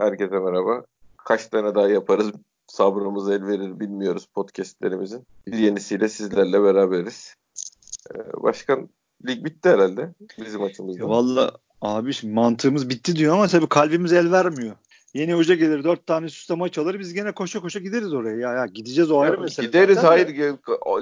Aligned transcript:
Herkese 0.00 0.38
merhaba. 0.38 0.84
Kaç 1.16 1.46
tane 1.46 1.74
daha 1.74 1.88
yaparız 1.88 2.32
sabrımız 2.66 3.30
el 3.30 3.46
verir 3.46 3.80
bilmiyoruz 3.80 4.26
podcastlerimizin. 4.34 5.26
Bir 5.46 5.58
yenisiyle 5.58 6.08
sizlerle 6.08 6.62
beraberiz. 6.62 7.34
Ee, 8.14 8.42
başkan 8.42 8.88
lig 9.26 9.44
bitti 9.44 9.68
herhalde 9.68 10.14
bizim 10.38 10.62
açımızdan. 10.62 11.08
Valla 11.08 11.52
abi 11.80 12.12
şimdi 12.12 12.34
mantığımız 12.34 12.88
bitti 12.88 13.16
diyor 13.16 13.34
ama 13.34 13.48
tabii 13.48 13.68
kalbimiz 13.68 14.12
el 14.12 14.32
vermiyor. 14.32 14.76
Yeni 15.14 15.34
hoca 15.34 15.54
gelir 15.54 15.84
dört 15.84 16.06
tane 16.06 16.26
üst 16.26 16.50
maç 16.50 16.78
alır 16.78 16.98
biz 16.98 17.14
gene 17.14 17.32
koşa 17.32 17.60
koşa 17.60 17.78
gideriz 17.78 18.14
oraya. 18.14 18.36
Ya, 18.36 18.52
ya 18.52 18.66
gideceğiz 18.66 19.10
o 19.10 19.20
ayrı 19.20 19.34
ya, 19.34 19.40
mesele. 19.40 19.66
Gideriz 19.66 19.94
zaten 19.94 20.08
hayır 20.08 20.28
de. 20.28 20.58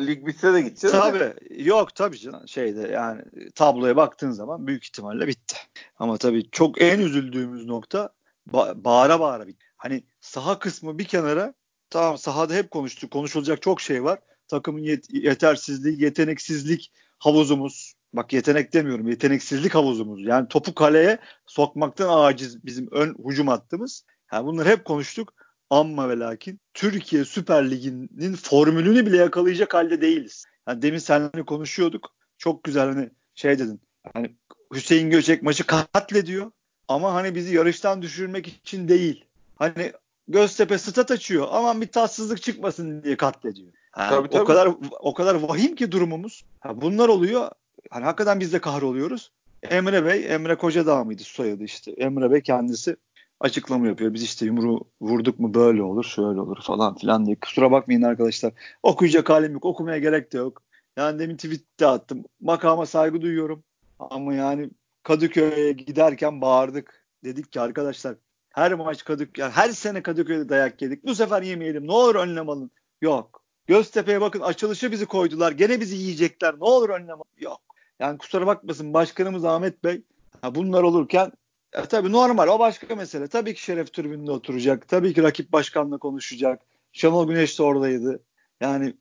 lig 0.07 0.27
bitse 0.27 0.53
de 0.53 0.61
gideceğiz. 0.61 0.97
Tabii 0.97 1.19
de. 1.19 1.37
yok 1.51 1.95
tabii 1.95 2.19
canım 2.19 2.49
şeyde 2.49 2.89
yani 2.93 3.23
tabloya 3.55 3.97
baktığın 3.97 4.31
zaman 4.31 4.67
büyük 4.67 4.85
ihtimalle 4.85 5.27
bitti. 5.27 5.57
Ama 5.99 6.17
tabii 6.17 6.51
çok 6.51 6.83
en 6.83 7.01
üzüldüğümüz 7.01 7.67
nokta 7.67 8.18
ba- 8.53 8.85
bağıra 8.85 9.21
bağıra 9.21 9.47
bitti. 9.47 9.67
Hani 9.77 10.05
saha 10.21 10.59
kısmı 10.59 10.99
bir 10.99 11.05
kenara 11.05 11.55
tamam 11.91 12.19
sahada 12.19 12.55
hep 12.55 12.71
konuştuk 12.71 13.11
konuşulacak 13.11 13.63
çok 13.63 13.81
şey 13.81 14.05
var. 14.05 14.19
Takımın 14.49 14.81
yet- 14.83 15.25
yetersizliği, 15.25 16.03
yeteneksizlik 16.03 16.93
havuzumuz. 17.19 17.95
Bak 18.13 18.33
yetenek 18.33 18.73
demiyorum 18.73 19.09
yeteneksizlik 19.09 19.75
havuzumuz. 19.75 20.25
Yani 20.25 20.49
topu 20.49 20.75
kaleye 20.75 21.19
sokmaktan 21.47 22.09
aciz 22.09 22.65
bizim 22.65 22.89
ön 22.91 23.15
hücum 23.25 23.49
hattımız. 23.49 24.05
Yani 24.33 24.47
bunları 24.47 24.69
hep 24.69 24.85
konuştuk. 24.85 25.35
Amma 25.71 26.09
ve 26.09 26.19
lakin 26.19 26.61
Türkiye 26.75 27.25
Süper 27.25 27.71
Ligi'nin 27.71 28.35
formülünü 28.35 29.07
bile 29.07 29.17
yakalayacak 29.17 29.75
halde 29.75 30.01
değiliz. 30.01 30.45
Yani 30.69 30.83
demin 30.83 30.99
seninle 30.99 31.45
konuşuyorduk. 31.47 32.15
Çok 32.39 32.65
güzel 32.65 32.89
hani 32.89 33.11
şey 33.35 33.59
dedin. 33.59 33.81
Hani 34.15 34.37
Hüseyin 34.75 35.11
Göçek 35.11 35.43
maçı 35.43 35.67
katlediyor. 35.67 36.53
Ama 36.89 37.15
hani 37.15 37.35
bizi 37.35 37.55
yarıştan 37.55 38.03
düşürmek 38.03 38.49
için 38.49 38.89
değil. 38.89 39.25
Hani 39.57 39.93
Göztepe 40.29 40.79
stat 40.79 41.11
açıyor. 41.11 41.47
Aman 41.51 41.81
bir 41.81 41.87
tatsızlık 41.87 42.43
çıkmasın 42.43 43.03
diye 43.03 43.17
katlediyor. 43.17 43.69
Yani 43.99 44.11
tabii, 44.11 44.29
tabii. 44.29 44.43
O 44.43 44.45
kadar 44.45 44.69
o 45.01 45.15
kadar 45.15 45.35
vahim 45.35 45.75
ki 45.75 45.93
durumumuz. 45.93 46.45
Ha, 46.61 46.81
bunlar 46.81 47.09
oluyor. 47.09 47.51
Hani 47.91 48.05
hakikaten 48.05 48.41
biz 48.41 48.53
de 48.53 48.59
kahroluyoruz. 48.59 49.33
Emre 49.63 50.05
Bey, 50.05 50.35
Emre 50.35 50.55
Kocadağ 50.55 51.05
mıydı 51.05 51.23
soyadı 51.23 51.65
işte. 51.65 51.91
Emre 51.91 52.31
Bey 52.31 52.41
kendisi 52.41 52.97
açıklama 53.41 53.87
yapıyor. 53.87 54.15
Biz 54.15 54.23
işte 54.23 54.47
yumruğu 54.47 54.81
vurduk 55.01 55.39
mu 55.39 55.55
böyle 55.55 55.83
olur, 55.83 56.05
şöyle 56.05 56.41
olur 56.41 56.63
falan 56.63 56.95
filan 56.95 57.27
diye. 57.27 57.37
Kusura 57.41 57.71
bakmayın 57.71 58.03
arkadaşlar. 58.03 58.53
Okuyacak 58.83 59.31
halim 59.31 59.53
yok. 59.53 59.65
Okumaya 59.65 59.99
gerek 59.99 60.33
de 60.33 60.39
yok. 60.39 60.63
Yani 60.97 61.19
demin 61.19 61.37
tweette 61.37 61.87
attım. 61.87 62.25
Makama 62.41 62.87
saygı 62.87 63.21
duyuyorum. 63.21 63.63
Ama 63.99 64.35
yani 64.35 64.71
Kadıköy'e 65.09 65.73
giderken 65.73 66.41
bağırdık. 66.41 67.05
Dedik 67.25 67.53
ki 67.53 67.61
arkadaşlar 67.61 68.15
her 68.51 68.73
maç 68.73 69.05
Kadıköy, 69.05 69.45
her 69.45 69.71
sene 69.71 70.03
Kadıköy'de 70.03 70.49
dayak 70.49 70.83
yedik. 70.83 71.05
Bu 71.07 71.15
sefer 71.15 71.43
yemeyelim. 71.43 71.87
Ne 71.87 71.93
olur 71.93 72.15
önlem 72.15 72.49
alın. 72.49 72.71
Yok. 73.01 73.43
Göztepe'ye 73.67 74.21
bakın 74.21 74.41
açılışı 74.41 74.93
bizi 74.93 75.07
koydular. 75.07 75.53
Gene 75.53 75.81
bizi 75.81 75.97
yiyecekler. 75.97 76.55
Ne 76.55 76.65
olur 76.65 76.89
önlem 76.89 77.15
alın. 77.15 77.25
Yok. 77.39 77.61
Yani 77.99 78.19
kusura 78.19 78.47
bakmasın 78.47 78.95
başkanımız 78.95 79.45
Ahmet 79.45 79.85
Bey 79.85 80.03
ha 80.43 80.55
bunlar 80.55 80.83
olurken 80.83 81.33
e, 81.73 81.83
tabii 81.83 82.13
normal 82.13 82.49
o 82.49 82.59
başka 82.59 82.95
mesele. 82.95 83.29
Tabii 83.29 83.55
ki 83.55 83.63
Şeref 83.63 83.93
tribünde 83.93 84.31
oturacak. 84.31 84.89
Tabii 84.89 85.15
ki 85.15 85.23
rakip 85.23 85.53
başkanla 85.53 85.99
konuşacak. 85.99 86.63
Şenol 86.93 87.29
Güneş 87.29 87.59
de 87.59 87.63
oradaydı. 87.63 88.23
Yani 88.61 88.95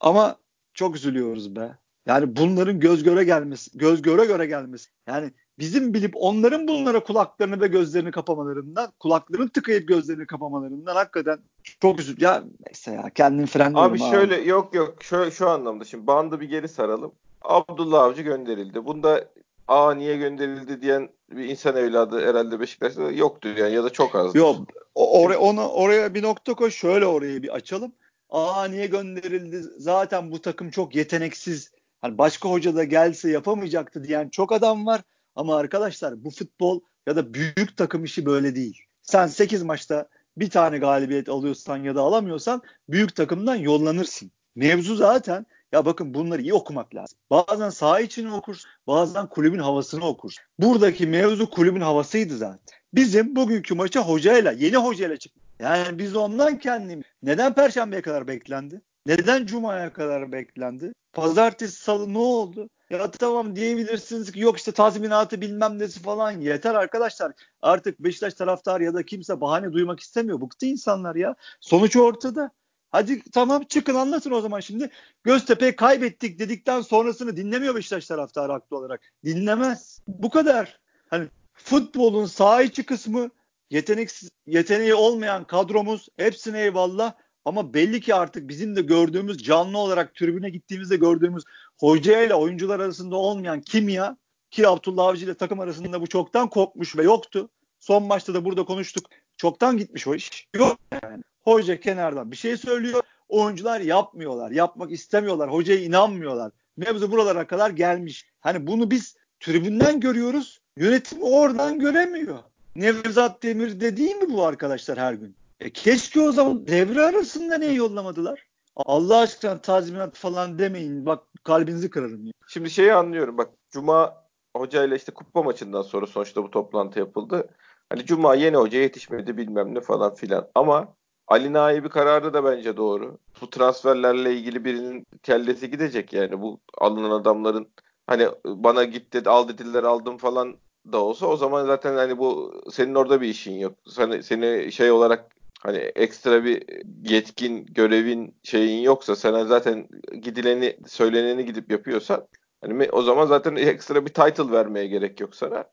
ama 0.00 0.36
çok 0.74 0.96
üzülüyoruz 0.96 1.56
be. 1.56 1.74
Yani 2.06 2.36
bunların 2.36 2.80
göz 2.80 3.02
göre 3.02 3.24
gelmesi, 3.24 3.78
göz 3.78 4.02
göre 4.02 4.24
göre 4.24 4.46
gelmesi. 4.46 4.90
Yani 5.06 5.30
bizim 5.58 5.94
bilip 5.94 6.12
onların 6.14 6.68
bunlara 6.68 7.04
kulaklarını 7.04 7.60
ve 7.60 7.66
gözlerini 7.66 8.10
kapamalarından, 8.10 8.92
kulaklarını 9.00 9.48
tıkayıp 9.48 9.88
gözlerini 9.88 10.26
kapamalarından 10.26 10.94
hakikaten 10.94 11.38
çok 11.80 12.00
üzüldüm. 12.00 12.24
Ya 12.24 12.44
neyse 12.66 12.92
ya 12.92 13.10
kendim 13.14 13.46
frenliyorum 13.46 13.92
abi. 13.92 13.98
şöyle 13.98 14.36
abi. 14.36 14.48
yok 14.48 14.74
yok 14.74 14.94
şu, 15.00 15.30
şu 15.30 15.48
anlamda 15.48 15.84
şimdi 15.84 16.06
bandı 16.06 16.40
bir 16.40 16.48
geri 16.48 16.68
saralım. 16.68 17.12
Abdullah 17.42 18.02
Avcı 18.02 18.22
gönderildi. 18.22 18.84
Bunda 18.86 19.24
aa 19.68 19.94
niye 19.94 20.16
gönderildi 20.16 20.82
diyen 20.82 21.08
bir 21.30 21.44
insan 21.44 21.76
evladı 21.76 22.28
herhalde 22.28 22.60
Beşiktaş'ta 22.60 23.02
yoktu 23.02 23.48
yani 23.56 23.74
ya 23.74 23.84
da 23.84 23.90
çok 23.90 24.14
az. 24.14 24.34
Yok 24.34 24.56
oraya 24.94 25.38
ona 25.38 25.68
oraya 25.68 26.14
bir 26.14 26.22
nokta 26.22 26.54
koy 26.54 26.70
şöyle 26.70 27.06
orayı 27.06 27.42
bir 27.42 27.54
açalım. 27.54 27.92
Aa 28.30 28.64
niye 28.64 28.86
gönderildi? 28.86 29.62
Zaten 29.78 30.30
bu 30.30 30.42
takım 30.42 30.70
çok 30.70 30.94
yeteneksiz. 30.94 31.70
Hani 32.04 32.18
başka 32.18 32.48
hoca 32.48 32.76
da 32.76 32.84
gelse 32.84 33.30
yapamayacaktı 33.30 34.04
diyen 34.04 34.28
çok 34.28 34.52
adam 34.52 34.86
var. 34.86 35.02
Ama 35.36 35.56
arkadaşlar 35.56 36.24
bu 36.24 36.30
futbol 36.30 36.80
ya 37.06 37.16
da 37.16 37.34
büyük 37.34 37.76
takım 37.76 38.04
işi 38.04 38.26
böyle 38.26 38.54
değil. 38.54 38.80
Sen 39.02 39.26
8 39.26 39.62
maçta 39.62 40.08
bir 40.36 40.50
tane 40.50 40.78
galibiyet 40.78 41.28
alıyorsan 41.28 41.76
ya 41.76 41.94
da 41.94 42.00
alamıyorsan 42.00 42.62
büyük 42.88 43.16
takımdan 43.16 43.54
yollanırsın. 43.54 44.30
Mevzu 44.54 44.96
zaten 44.96 45.46
ya 45.72 45.84
bakın 45.84 46.14
bunları 46.14 46.42
iyi 46.42 46.54
okumak 46.54 46.94
lazım. 46.94 47.18
Bazen 47.30 47.70
saha 47.70 48.00
için 48.00 48.26
okursun, 48.26 48.70
bazen 48.86 49.26
kulübün 49.26 49.58
havasını 49.58 50.06
okursun. 50.06 50.44
Buradaki 50.58 51.06
mevzu 51.06 51.50
kulübün 51.50 51.80
havasıydı 51.80 52.36
zaten. 52.36 52.78
Bizim 52.94 53.36
bugünkü 53.36 53.74
maça 53.74 54.00
hocayla, 54.00 54.52
yeni 54.52 54.76
hocayla 54.76 55.16
çıktık. 55.16 55.42
Yani 55.60 55.98
biz 55.98 56.16
ondan 56.16 56.58
kendimiz. 56.58 57.04
Neden 57.22 57.54
perşembeye 57.54 58.02
kadar 58.02 58.28
beklendi? 58.28 58.80
Neden 59.06 59.46
cumaya 59.46 59.92
kadar 59.92 60.32
beklendi? 60.32 60.92
Pazartesi, 61.12 61.82
salı 61.82 62.12
ne 62.12 62.18
oldu? 62.18 62.68
Ya 62.90 63.10
tamam 63.10 63.56
diyebilirsiniz 63.56 64.32
ki 64.32 64.40
yok 64.40 64.58
işte 64.58 64.72
tazminatı 64.72 65.40
bilmem 65.40 65.78
nesi 65.78 66.00
falan 66.00 66.30
yeter 66.30 66.74
arkadaşlar. 66.74 67.32
Artık 67.62 68.00
Beşiktaş 68.00 68.34
taraftarı 68.34 68.84
ya 68.84 68.94
da 68.94 69.02
kimse 69.02 69.40
bahane 69.40 69.72
duymak 69.72 70.00
istemiyor. 70.00 70.40
Bıktı 70.40 70.66
insanlar 70.66 71.14
ya. 71.14 71.34
Sonuç 71.60 71.96
ortada. 71.96 72.50
Hadi 72.90 73.22
tamam 73.30 73.64
çıkın 73.64 73.94
anlatın 73.94 74.30
o 74.30 74.40
zaman 74.40 74.60
şimdi. 74.60 74.90
Göztepe 75.24 75.76
kaybettik 75.76 76.38
dedikten 76.38 76.80
sonrasını 76.80 77.36
dinlemiyor 77.36 77.74
Beşiktaş 77.74 78.06
taraftarı 78.06 78.52
haklı 78.52 78.76
olarak. 78.76 79.00
Dinlemez. 79.24 80.02
Bu 80.08 80.30
kadar. 80.30 80.80
Hani 81.10 81.28
futbolun 81.54 82.26
saha 82.26 82.62
içi 82.62 82.86
kısmı 82.86 83.30
yeteneksiz, 83.70 84.30
yeteneği 84.46 84.94
olmayan 84.94 85.44
kadromuz 85.44 86.08
hepsine 86.16 86.60
eyvallah. 86.60 87.12
Ama 87.44 87.74
belli 87.74 88.00
ki 88.00 88.14
artık 88.14 88.48
bizim 88.48 88.76
de 88.76 88.82
gördüğümüz 88.82 89.38
canlı 89.38 89.78
olarak 89.78 90.14
tribüne 90.14 90.50
gittiğimizde 90.50 90.96
gördüğümüz 90.96 91.44
hoca 91.78 92.22
ile 92.22 92.34
oyuncular 92.34 92.80
arasında 92.80 93.16
olmayan 93.16 93.60
kimya 93.60 94.16
ki 94.50 94.68
Abdullah 94.68 95.06
Avcı 95.06 95.24
ile 95.24 95.34
takım 95.34 95.60
arasında 95.60 96.00
bu 96.00 96.06
çoktan 96.06 96.48
kopmuş 96.48 96.96
ve 96.96 97.02
yoktu. 97.02 97.50
Son 97.80 98.02
maçta 98.02 98.34
da 98.34 98.44
burada 98.44 98.64
konuştuk. 98.64 99.06
Çoktan 99.36 99.78
gitmiş 99.78 100.06
o 100.06 100.14
iş. 100.14 100.48
Yok 100.56 100.78
yani. 101.02 101.22
Hoca 101.42 101.80
kenardan 101.80 102.30
bir 102.30 102.36
şey 102.36 102.56
söylüyor. 102.56 103.02
Oyuncular 103.28 103.80
yapmıyorlar. 103.80 104.50
Yapmak 104.50 104.90
istemiyorlar. 104.90 105.52
Hocaya 105.52 105.80
inanmıyorlar. 105.80 106.52
Mevzu 106.76 107.10
buralara 107.12 107.46
kadar 107.46 107.70
gelmiş. 107.70 108.26
Hani 108.40 108.66
bunu 108.66 108.90
biz 108.90 109.16
tribünden 109.40 110.00
görüyoruz. 110.00 110.60
Yönetim 110.76 111.22
oradan 111.22 111.78
göremiyor. 111.78 112.38
Nevzat 112.76 113.42
Demir 113.42 113.80
dediği 113.80 114.14
mi 114.14 114.32
bu 114.32 114.46
arkadaşlar 114.46 114.98
her 114.98 115.12
gün? 115.12 115.36
E 115.64 115.70
keşke 115.70 116.20
o 116.20 116.32
zaman 116.32 116.66
devre 116.66 117.02
arasında 117.02 117.58
niye 117.58 117.72
yollamadılar? 117.72 118.46
Allah 118.76 119.18
aşkına 119.18 119.60
tazminat 119.60 120.16
falan 120.16 120.58
demeyin. 120.58 121.06
Bak 121.06 121.22
kalbinizi 121.44 121.90
kırarım. 121.90 122.26
Ya. 122.26 122.32
Şimdi 122.48 122.70
şeyi 122.70 122.92
anlıyorum. 122.92 123.38
Bak 123.38 123.50
Cuma 123.70 124.24
hocayla 124.56 124.96
işte 124.96 125.12
kupa 125.12 125.42
maçından 125.42 125.82
sonra 125.82 126.06
sonuçta 126.06 126.42
bu 126.42 126.50
toplantı 126.50 126.98
yapıldı. 126.98 127.48
Hani 127.88 128.04
Cuma 128.04 128.34
yeni 128.34 128.56
hoca 128.56 128.78
yetişmedi 128.78 129.36
bilmem 129.36 129.74
ne 129.74 129.80
falan 129.80 130.14
filan. 130.14 130.48
Ama 130.54 130.94
Ali 131.28 131.52
Naibi 131.52 131.88
kararı 131.88 132.34
da 132.34 132.44
bence 132.44 132.76
doğru. 132.76 133.18
Bu 133.40 133.50
transferlerle 133.50 134.34
ilgili 134.34 134.64
birinin 134.64 135.06
kellesi 135.22 135.70
gidecek 135.70 136.12
yani. 136.12 136.40
Bu 136.40 136.60
alınan 136.78 137.10
adamların 137.10 137.68
hani 138.06 138.28
bana 138.46 138.84
git 138.84 139.12
dedi 139.12 139.30
al 139.30 139.48
dediler 139.48 139.82
aldım 139.82 140.18
falan 140.18 140.56
da 140.92 140.98
olsa 140.98 141.26
o 141.26 141.36
zaman 141.36 141.66
zaten 141.66 141.94
hani 141.94 142.18
bu 142.18 142.54
senin 142.70 142.94
orada 142.94 143.20
bir 143.20 143.28
işin 143.28 143.54
yok. 143.54 143.72
Seni, 143.88 144.22
seni 144.22 144.72
şey 144.72 144.90
olarak 144.90 145.34
hani 145.64 145.78
ekstra 145.78 146.44
bir 146.44 146.62
yetkin, 147.02 147.66
görevin 147.66 148.34
şeyin 148.42 148.82
yoksa 148.82 149.16
sana 149.16 149.44
zaten 149.44 149.88
gidileni, 150.22 150.76
söyleneni 150.86 151.44
gidip 151.44 151.70
yapıyorsan 151.70 152.26
hani 152.60 152.90
o 152.90 153.02
zaman 153.02 153.26
zaten 153.26 153.56
ekstra 153.56 154.06
bir 154.06 154.14
title 154.14 154.50
vermeye 154.50 154.86
gerek 154.86 155.20
yok 155.20 155.34
sana. 155.36 155.64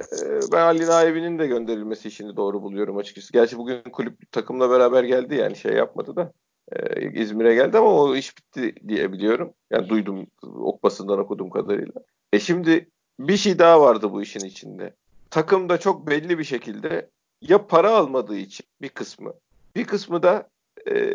Ee, 0.00 0.40
ben 0.52 0.60
Ali 0.60 0.86
Naibi'nin 0.86 1.38
de 1.38 1.46
gönderilmesi 1.46 2.08
işini 2.08 2.36
doğru 2.36 2.62
buluyorum 2.62 2.96
açıkçası. 2.96 3.32
Gerçi 3.32 3.58
bugün 3.58 3.82
kulüp 3.82 4.32
takımla 4.32 4.70
beraber 4.70 5.04
geldi 5.04 5.34
yani 5.34 5.56
şey 5.56 5.72
yapmadı 5.72 6.16
da. 6.16 6.32
E, 6.72 7.10
İzmir'e 7.20 7.54
geldi 7.54 7.78
ama 7.78 8.02
o 8.02 8.16
iş 8.16 8.38
bitti 8.38 8.74
diye 8.88 9.12
biliyorum. 9.12 9.52
Yani 9.70 9.88
duydum 9.88 10.26
ok 10.42 10.82
basından 10.82 11.18
okuduğum 11.18 11.50
kadarıyla. 11.50 12.00
E 12.32 12.40
şimdi 12.40 12.90
bir 13.18 13.36
şey 13.36 13.58
daha 13.58 13.80
vardı 13.80 14.12
bu 14.12 14.22
işin 14.22 14.46
içinde. 14.46 14.94
Takımda 15.30 15.78
çok 15.78 16.06
belli 16.06 16.38
bir 16.38 16.44
şekilde 16.44 17.10
ya 17.42 17.66
para 17.66 17.90
almadığı 17.96 18.36
için 18.36 18.66
bir 18.82 18.88
kısmı, 18.88 19.32
bir 19.76 19.84
kısmı 19.84 20.22
da 20.22 20.48
e, 20.90 21.10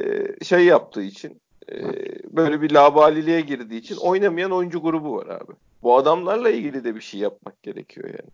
şey 0.46 0.66
yaptığı 0.66 1.02
için 1.04 1.42
e, 1.72 1.76
böyle 2.36 2.62
bir 2.62 2.72
labaliliğe 2.72 3.42
girdiği 3.42 3.80
için 3.80 3.96
oynamayan 3.96 4.52
oyuncu 4.52 4.82
grubu 4.82 5.16
var 5.16 5.28
abi. 5.28 5.54
Bu 5.84 5.98
adamlarla 5.98 6.50
ilgili 6.50 6.84
de 6.84 6.96
bir 6.96 7.02
şey 7.02 7.20
yapmak 7.20 7.64
gerekiyor 7.64 8.08
yani. 8.08 8.30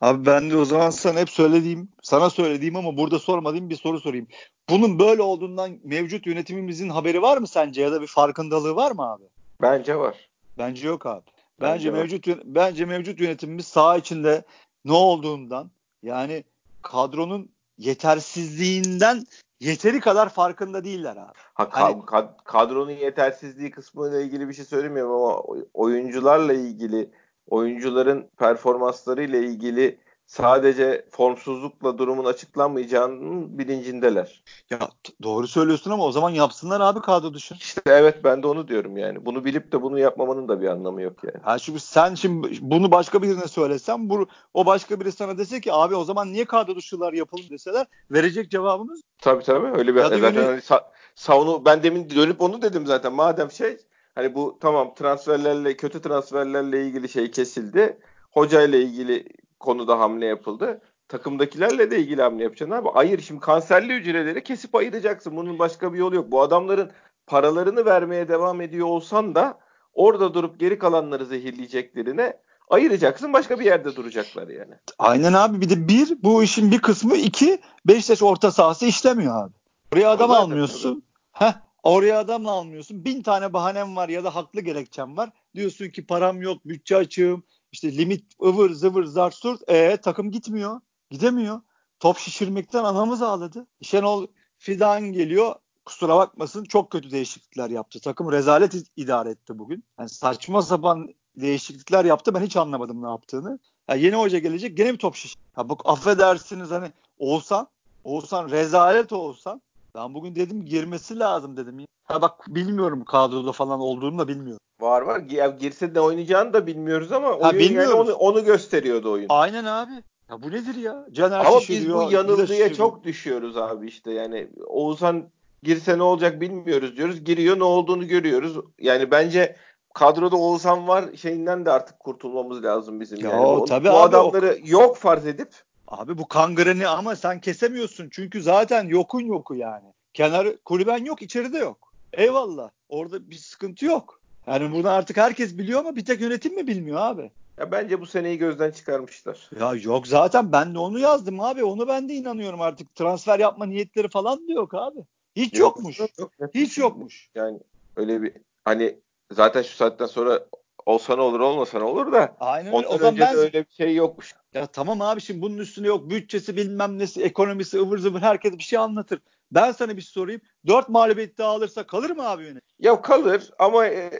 Abi 0.00 0.26
ben 0.26 0.50
de 0.50 0.56
o 0.56 0.64
zaman 0.64 0.90
sana 0.90 1.20
hep 1.20 1.30
söylediğim, 1.30 1.88
sana 2.02 2.30
söylediğim 2.30 2.76
ama 2.76 2.96
burada 2.96 3.18
sormadığım 3.18 3.70
bir 3.70 3.76
soru 3.76 4.00
sorayım. 4.00 4.26
Bunun 4.70 4.98
böyle 4.98 5.22
olduğundan 5.22 5.78
mevcut 5.84 6.26
yönetimimizin 6.26 6.88
haberi 6.88 7.22
var 7.22 7.38
mı 7.38 7.46
sence 7.46 7.82
ya 7.82 7.92
da 7.92 8.02
bir 8.02 8.06
farkındalığı 8.06 8.76
var 8.76 8.92
mı 8.92 9.02
abi? 9.12 9.24
Bence 9.62 9.96
var. 9.96 10.28
Bence 10.58 10.88
yok 10.88 11.06
abi. 11.06 11.22
Bence, 11.60 11.72
Bence 11.74 11.92
var. 11.92 11.98
mevcut 11.98 12.26
bence 12.44 12.84
mevcut 12.84 13.20
yönetimimiz 13.20 13.66
saha 13.66 13.96
içinde 13.96 14.42
ne 14.84 14.92
olduğundan 14.92 15.70
yani 16.02 16.44
kadronun 16.82 17.52
yetersizliğinden 17.78 19.24
yeteri 19.60 20.00
kadar 20.00 20.28
farkında 20.28 20.84
değiller 20.84 21.16
abi. 21.16 21.32
Ha, 21.54 21.62
ka- 21.62 21.70
Hani- 21.70 22.02
kad- 22.02 22.44
kadronun 22.44 22.90
yetersizliği 22.90 23.70
kısmıyla 23.70 24.20
ilgili 24.20 24.48
bir 24.48 24.54
şey 24.54 24.64
söylemiyorum 24.64 25.12
ama 25.12 25.38
oy- 25.38 25.66
oyuncularla 25.74 26.52
ilgili, 26.52 27.10
oyuncuların 27.46 28.30
performanslarıyla 28.38 29.38
ilgili 29.38 29.98
sadece 30.36 31.04
formsuzlukla 31.10 31.98
durumun 31.98 32.24
açıklanmayacağının 32.24 33.58
bilincindeler. 33.58 34.42
Ya 34.70 34.78
doğru 35.22 35.48
söylüyorsun 35.48 35.90
ama 35.90 36.04
o 36.04 36.12
zaman 36.12 36.30
yapsınlar 36.30 36.80
abi 36.80 37.00
kadro 37.00 37.34
dışı. 37.34 37.54
İşte 37.54 37.80
evet 37.86 38.24
ben 38.24 38.42
de 38.42 38.46
onu 38.46 38.68
diyorum 38.68 38.96
yani. 38.96 39.26
Bunu 39.26 39.44
bilip 39.44 39.72
de 39.72 39.82
bunu 39.82 39.98
yapmamanın 39.98 40.48
da 40.48 40.60
bir 40.60 40.66
anlamı 40.66 41.02
yok 41.02 41.24
yani. 41.24 41.36
Ha 41.42 41.58
çünkü 41.58 41.80
sen 41.80 42.14
şimdi 42.14 42.48
bunu 42.60 42.90
başka 42.90 43.22
birine 43.22 43.48
söylesen 43.48 44.10
bu 44.10 44.26
o 44.54 44.66
başka 44.66 45.00
biri 45.00 45.12
sana 45.12 45.38
dese 45.38 45.60
ki 45.60 45.72
abi 45.72 45.94
o 45.94 46.04
zaman 46.04 46.32
niye 46.32 46.44
kadro 46.44 46.76
dışılar 46.76 47.12
yapalım 47.12 47.44
deseler 47.50 47.86
verecek 48.10 48.50
cevabımız 48.50 49.00
Tabii 49.18 49.44
tabii 49.44 49.78
öyle 49.78 49.94
bir 49.94 50.00
Ya 50.00 50.08
zaten 50.08 50.18
yönet- 50.18 50.44
hani 50.46 50.58
sa- 50.58 50.84
savunu 51.14 51.64
ben 51.64 51.82
demin 51.82 52.10
dönüp 52.10 52.40
onu 52.40 52.62
dedim 52.62 52.86
zaten. 52.86 53.12
Madem 53.12 53.50
şey 53.50 53.76
hani 54.14 54.34
bu 54.34 54.58
tamam 54.60 54.94
transferlerle 54.94 55.76
kötü 55.76 56.02
transferlerle 56.02 56.86
ilgili 56.86 57.08
şey 57.08 57.30
kesildi. 57.30 57.98
Hocayla 58.30 58.78
ilgili 58.78 59.26
konuda 59.62 60.00
hamle 60.00 60.26
yapıldı. 60.26 60.80
Takımdakilerle 61.08 61.90
de 61.90 61.98
ilgili 61.98 62.22
hamle 62.22 62.42
yapacaksın 62.42 62.76
abi. 62.76 62.88
Hayır 62.94 63.20
şimdi 63.20 63.40
kanserli 63.40 63.94
hücreleri 63.94 64.44
kesip 64.44 64.74
ayıracaksın. 64.74 65.36
Bunun 65.36 65.58
başka 65.58 65.92
bir 65.92 65.98
yolu 65.98 66.14
yok. 66.14 66.30
Bu 66.30 66.42
adamların 66.42 66.90
paralarını 67.26 67.84
vermeye 67.84 68.28
devam 68.28 68.60
ediyor 68.60 68.86
olsan 68.86 69.34
da 69.34 69.58
orada 69.94 70.34
durup 70.34 70.60
geri 70.60 70.78
kalanları 70.78 71.26
zehirleyeceklerine 71.26 72.36
ayıracaksın. 72.70 73.32
Başka 73.32 73.60
bir 73.60 73.64
yerde 73.64 73.96
duracaklar 73.96 74.48
yani. 74.48 74.74
Aynen 74.98 75.32
abi 75.32 75.60
bir 75.60 75.70
de 75.70 75.88
bir 75.88 76.22
bu 76.22 76.42
işin 76.42 76.70
bir 76.70 76.78
kısmı 76.78 77.16
iki 77.16 77.60
Beşiktaş 77.86 78.22
orta 78.22 78.50
sahası 78.50 78.86
işlemiyor 78.86 79.44
abi. 79.44 79.52
Oraya 79.92 80.10
adam 80.10 80.28
Zaten 80.28 80.42
almıyorsun. 80.42 81.02
Heh, 81.32 81.52
oraya 81.82 82.18
adam 82.18 82.46
almıyorsun. 82.46 83.04
Bin 83.04 83.22
tane 83.22 83.52
bahanem 83.52 83.96
var 83.96 84.08
ya 84.08 84.24
da 84.24 84.34
haklı 84.34 84.60
gerekçem 84.60 85.16
var. 85.16 85.30
Diyorsun 85.54 85.88
ki 85.88 86.06
param 86.06 86.42
yok, 86.42 86.58
bütçe 86.64 86.96
açığım, 86.96 87.42
işte 87.72 87.96
limit 87.96 88.24
ıvır 88.42 88.70
zıvır 88.70 89.04
zart 89.04 89.34
surt. 89.34 89.70
E 89.70 89.96
takım 89.96 90.30
gitmiyor. 90.30 90.80
Gidemiyor. 91.10 91.60
Top 92.00 92.18
şişirmekten 92.18 92.84
anamız 92.84 93.22
ağladı. 93.22 93.66
Şenol 93.82 94.26
Fidan 94.58 95.12
geliyor. 95.12 95.54
Kusura 95.84 96.16
bakmasın 96.16 96.64
çok 96.64 96.90
kötü 96.90 97.10
değişiklikler 97.10 97.70
yaptı. 97.70 98.00
Takım 98.00 98.32
rezalet 98.32 98.74
idare 98.96 99.30
etti 99.30 99.58
bugün. 99.58 99.84
Yani 99.98 100.08
saçma 100.08 100.62
sapan 100.62 101.14
değişiklikler 101.36 102.04
yaptı. 102.04 102.34
Ben 102.34 102.40
hiç 102.40 102.56
anlamadım 102.56 103.02
ne 103.02 103.08
yaptığını. 103.08 103.58
Ya 103.88 103.94
yeni 103.94 104.16
hoca 104.16 104.38
gelecek 104.38 104.76
gene 104.76 104.92
bir 104.92 104.98
top 104.98 105.14
şiş. 105.14 105.36
Ha 105.52 105.68
bak 105.68 105.80
affedersiniz 105.84 106.70
hani 106.70 106.92
olsan 107.18 107.68
olsan 108.04 108.50
rezalet 108.50 109.12
olsan 109.12 109.62
ben 109.94 110.14
bugün 110.14 110.34
dedim 110.34 110.64
girmesi 110.64 111.18
lazım 111.18 111.56
dedim. 111.56 111.78
ya. 111.78 111.86
Ha 112.04 112.22
bak 112.22 112.44
bilmiyorum 112.48 113.04
kadroda 113.04 113.52
falan 113.52 113.80
olduğunu 113.80 114.18
da 114.18 114.28
bilmiyorum. 114.28 114.61
Var 114.82 115.02
var. 115.02 115.22
Ya 115.30 115.46
girse 115.46 115.94
de 115.94 116.00
oynayacağını 116.00 116.52
da 116.52 116.66
bilmiyoruz 116.66 117.12
ama 117.12 117.32
oyun 117.32 117.58
bilmiyoruz. 117.58 117.90
yani 117.90 118.00
onu, 118.00 118.12
onu 118.12 118.44
gösteriyordu 118.44 119.12
oyun. 119.12 119.26
Aynen 119.28 119.64
abi. 119.64 119.92
Ya 120.30 120.42
bu 120.42 120.50
nedir 120.50 120.74
ya? 120.74 121.06
Caner 121.12 121.38
Ama 121.38 121.58
biz 121.58 121.66
şişiriyor, 121.66 121.98
bu 121.98 122.06
bize 122.06 122.16
yanılgıya 122.16 122.74
çok 122.74 123.04
düşüyoruz 123.04 123.56
abi 123.56 123.86
işte 123.86 124.12
yani 124.12 124.48
Oğuzhan 124.66 125.28
girse 125.62 125.98
ne 125.98 126.02
olacak 126.02 126.40
bilmiyoruz 126.40 126.96
diyoruz. 126.96 127.24
Giriyor 127.24 127.58
ne 127.58 127.64
olduğunu 127.64 128.08
görüyoruz. 128.08 128.56
Yani 128.78 129.10
bence 129.10 129.56
kadroda 129.94 130.36
Oğuzhan 130.36 130.88
var 130.88 131.04
şeyinden 131.16 131.66
de 131.66 131.70
artık 131.70 132.00
kurtulmamız 132.00 132.64
lazım 132.64 133.00
bizim. 133.00 133.20
Ya 133.20 133.30
yani. 133.30 133.44
Bu, 133.44 133.64
tabii 133.64 133.88
bu 133.88 133.92
abi, 133.92 133.98
adamları 133.98 134.58
yok 134.64 134.96
farz 134.96 135.26
edip 135.26 135.48
Abi 135.88 136.18
bu 136.18 136.28
kangreni 136.28 136.88
ama 136.88 137.16
sen 137.16 137.40
kesemiyorsun. 137.40 138.08
Çünkü 138.10 138.42
zaten 138.42 138.86
yokun 138.86 139.20
yoku 139.20 139.54
yani. 139.54 139.92
Kenar 140.14 140.56
kulüben 140.56 141.04
yok, 141.04 141.22
içeride 141.22 141.58
yok. 141.58 141.92
Eyvallah. 142.12 142.70
Orada 142.88 143.30
bir 143.30 143.36
sıkıntı 143.36 143.84
yok. 143.86 144.21
Yani 144.46 144.72
bunu 144.72 144.90
artık 144.90 145.16
herkes 145.16 145.58
biliyor 145.58 145.80
ama 145.80 145.96
bir 145.96 146.04
tek 146.04 146.20
yönetim 146.20 146.54
mi 146.54 146.66
bilmiyor 146.66 146.98
abi? 147.00 147.30
ya 147.58 147.72
bence 147.72 148.00
bu 148.00 148.06
seneyi 148.06 148.38
gözden 148.38 148.70
çıkarmışlar. 148.70 149.50
Ya 149.60 149.74
yok 149.74 150.06
zaten 150.06 150.52
ben 150.52 150.74
de 150.74 150.78
onu 150.78 150.98
yazdım 150.98 151.40
abi. 151.40 151.64
Onu 151.64 151.88
ben 151.88 152.08
de 152.08 152.14
inanıyorum 152.14 152.60
artık. 152.60 152.94
Transfer 152.94 153.38
yapma 153.38 153.66
niyetleri 153.66 154.08
falan 154.08 154.48
da 154.48 154.52
yok 154.52 154.74
abi. 154.74 154.98
Hiç 155.36 155.58
yokmuş. 155.58 156.00
Yok, 156.00 156.10
yok, 156.18 156.32
yok. 156.40 156.50
Hiç 156.54 156.78
yokmuş. 156.78 157.30
Yani 157.34 157.60
öyle 157.96 158.22
bir 158.22 158.32
hani 158.64 158.98
zaten 159.32 159.62
şu 159.62 159.76
saatten 159.76 160.06
sonra 160.06 160.46
olsa 160.86 161.16
ne 161.16 161.22
olur 161.22 161.40
olmasa 161.40 161.78
ne 161.78 161.84
olur 161.84 162.12
da 162.12 162.36
Aynen 162.40 162.72
ondan 162.72 162.94
O 162.94 162.98
zaman 162.98 163.12
önce 163.12 163.22
ben 163.22 163.34
de 163.34 163.38
öyle 163.38 163.64
bir 163.64 163.72
şey 163.72 163.94
yokmuş. 163.94 164.34
Ya 164.54 164.66
tamam 164.66 165.00
abi 165.00 165.20
şimdi 165.20 165.42
bunun 165.42 165.58
üstüne 165.58 165.86
yok 165.86 166.10
bütçesi 166.10 166.56
bilmem 166.56 166.98
nesi 166.98 167.22
ekonomisi 167.22 167.78
ıvır 167.78 167.98
zıvır 167.98 168.20
herkes 168.20 168.52
bir 168.52 168.62
şey 168.62 168.78
anlatır. 168.78 169.20
Ben 169.54 169.72
sana 169.72 169.96
bir 169.96 170.02
şey 170.02 170.10
sorayım. 170.10 170.40
Dört 170.66 170.88
mağlubiyet 170.88 171.38
daha 171.38 171.50
alırsa 171.50 171.86
kalır 171.86 172.10
mı 172.10 172.28
abi 172.28 172.42
yönetim? 172.42 172.76
Ya 172.78 173.02
kalır 173.02 173.50
ama 173.58 173.86
e, 173.86 174.10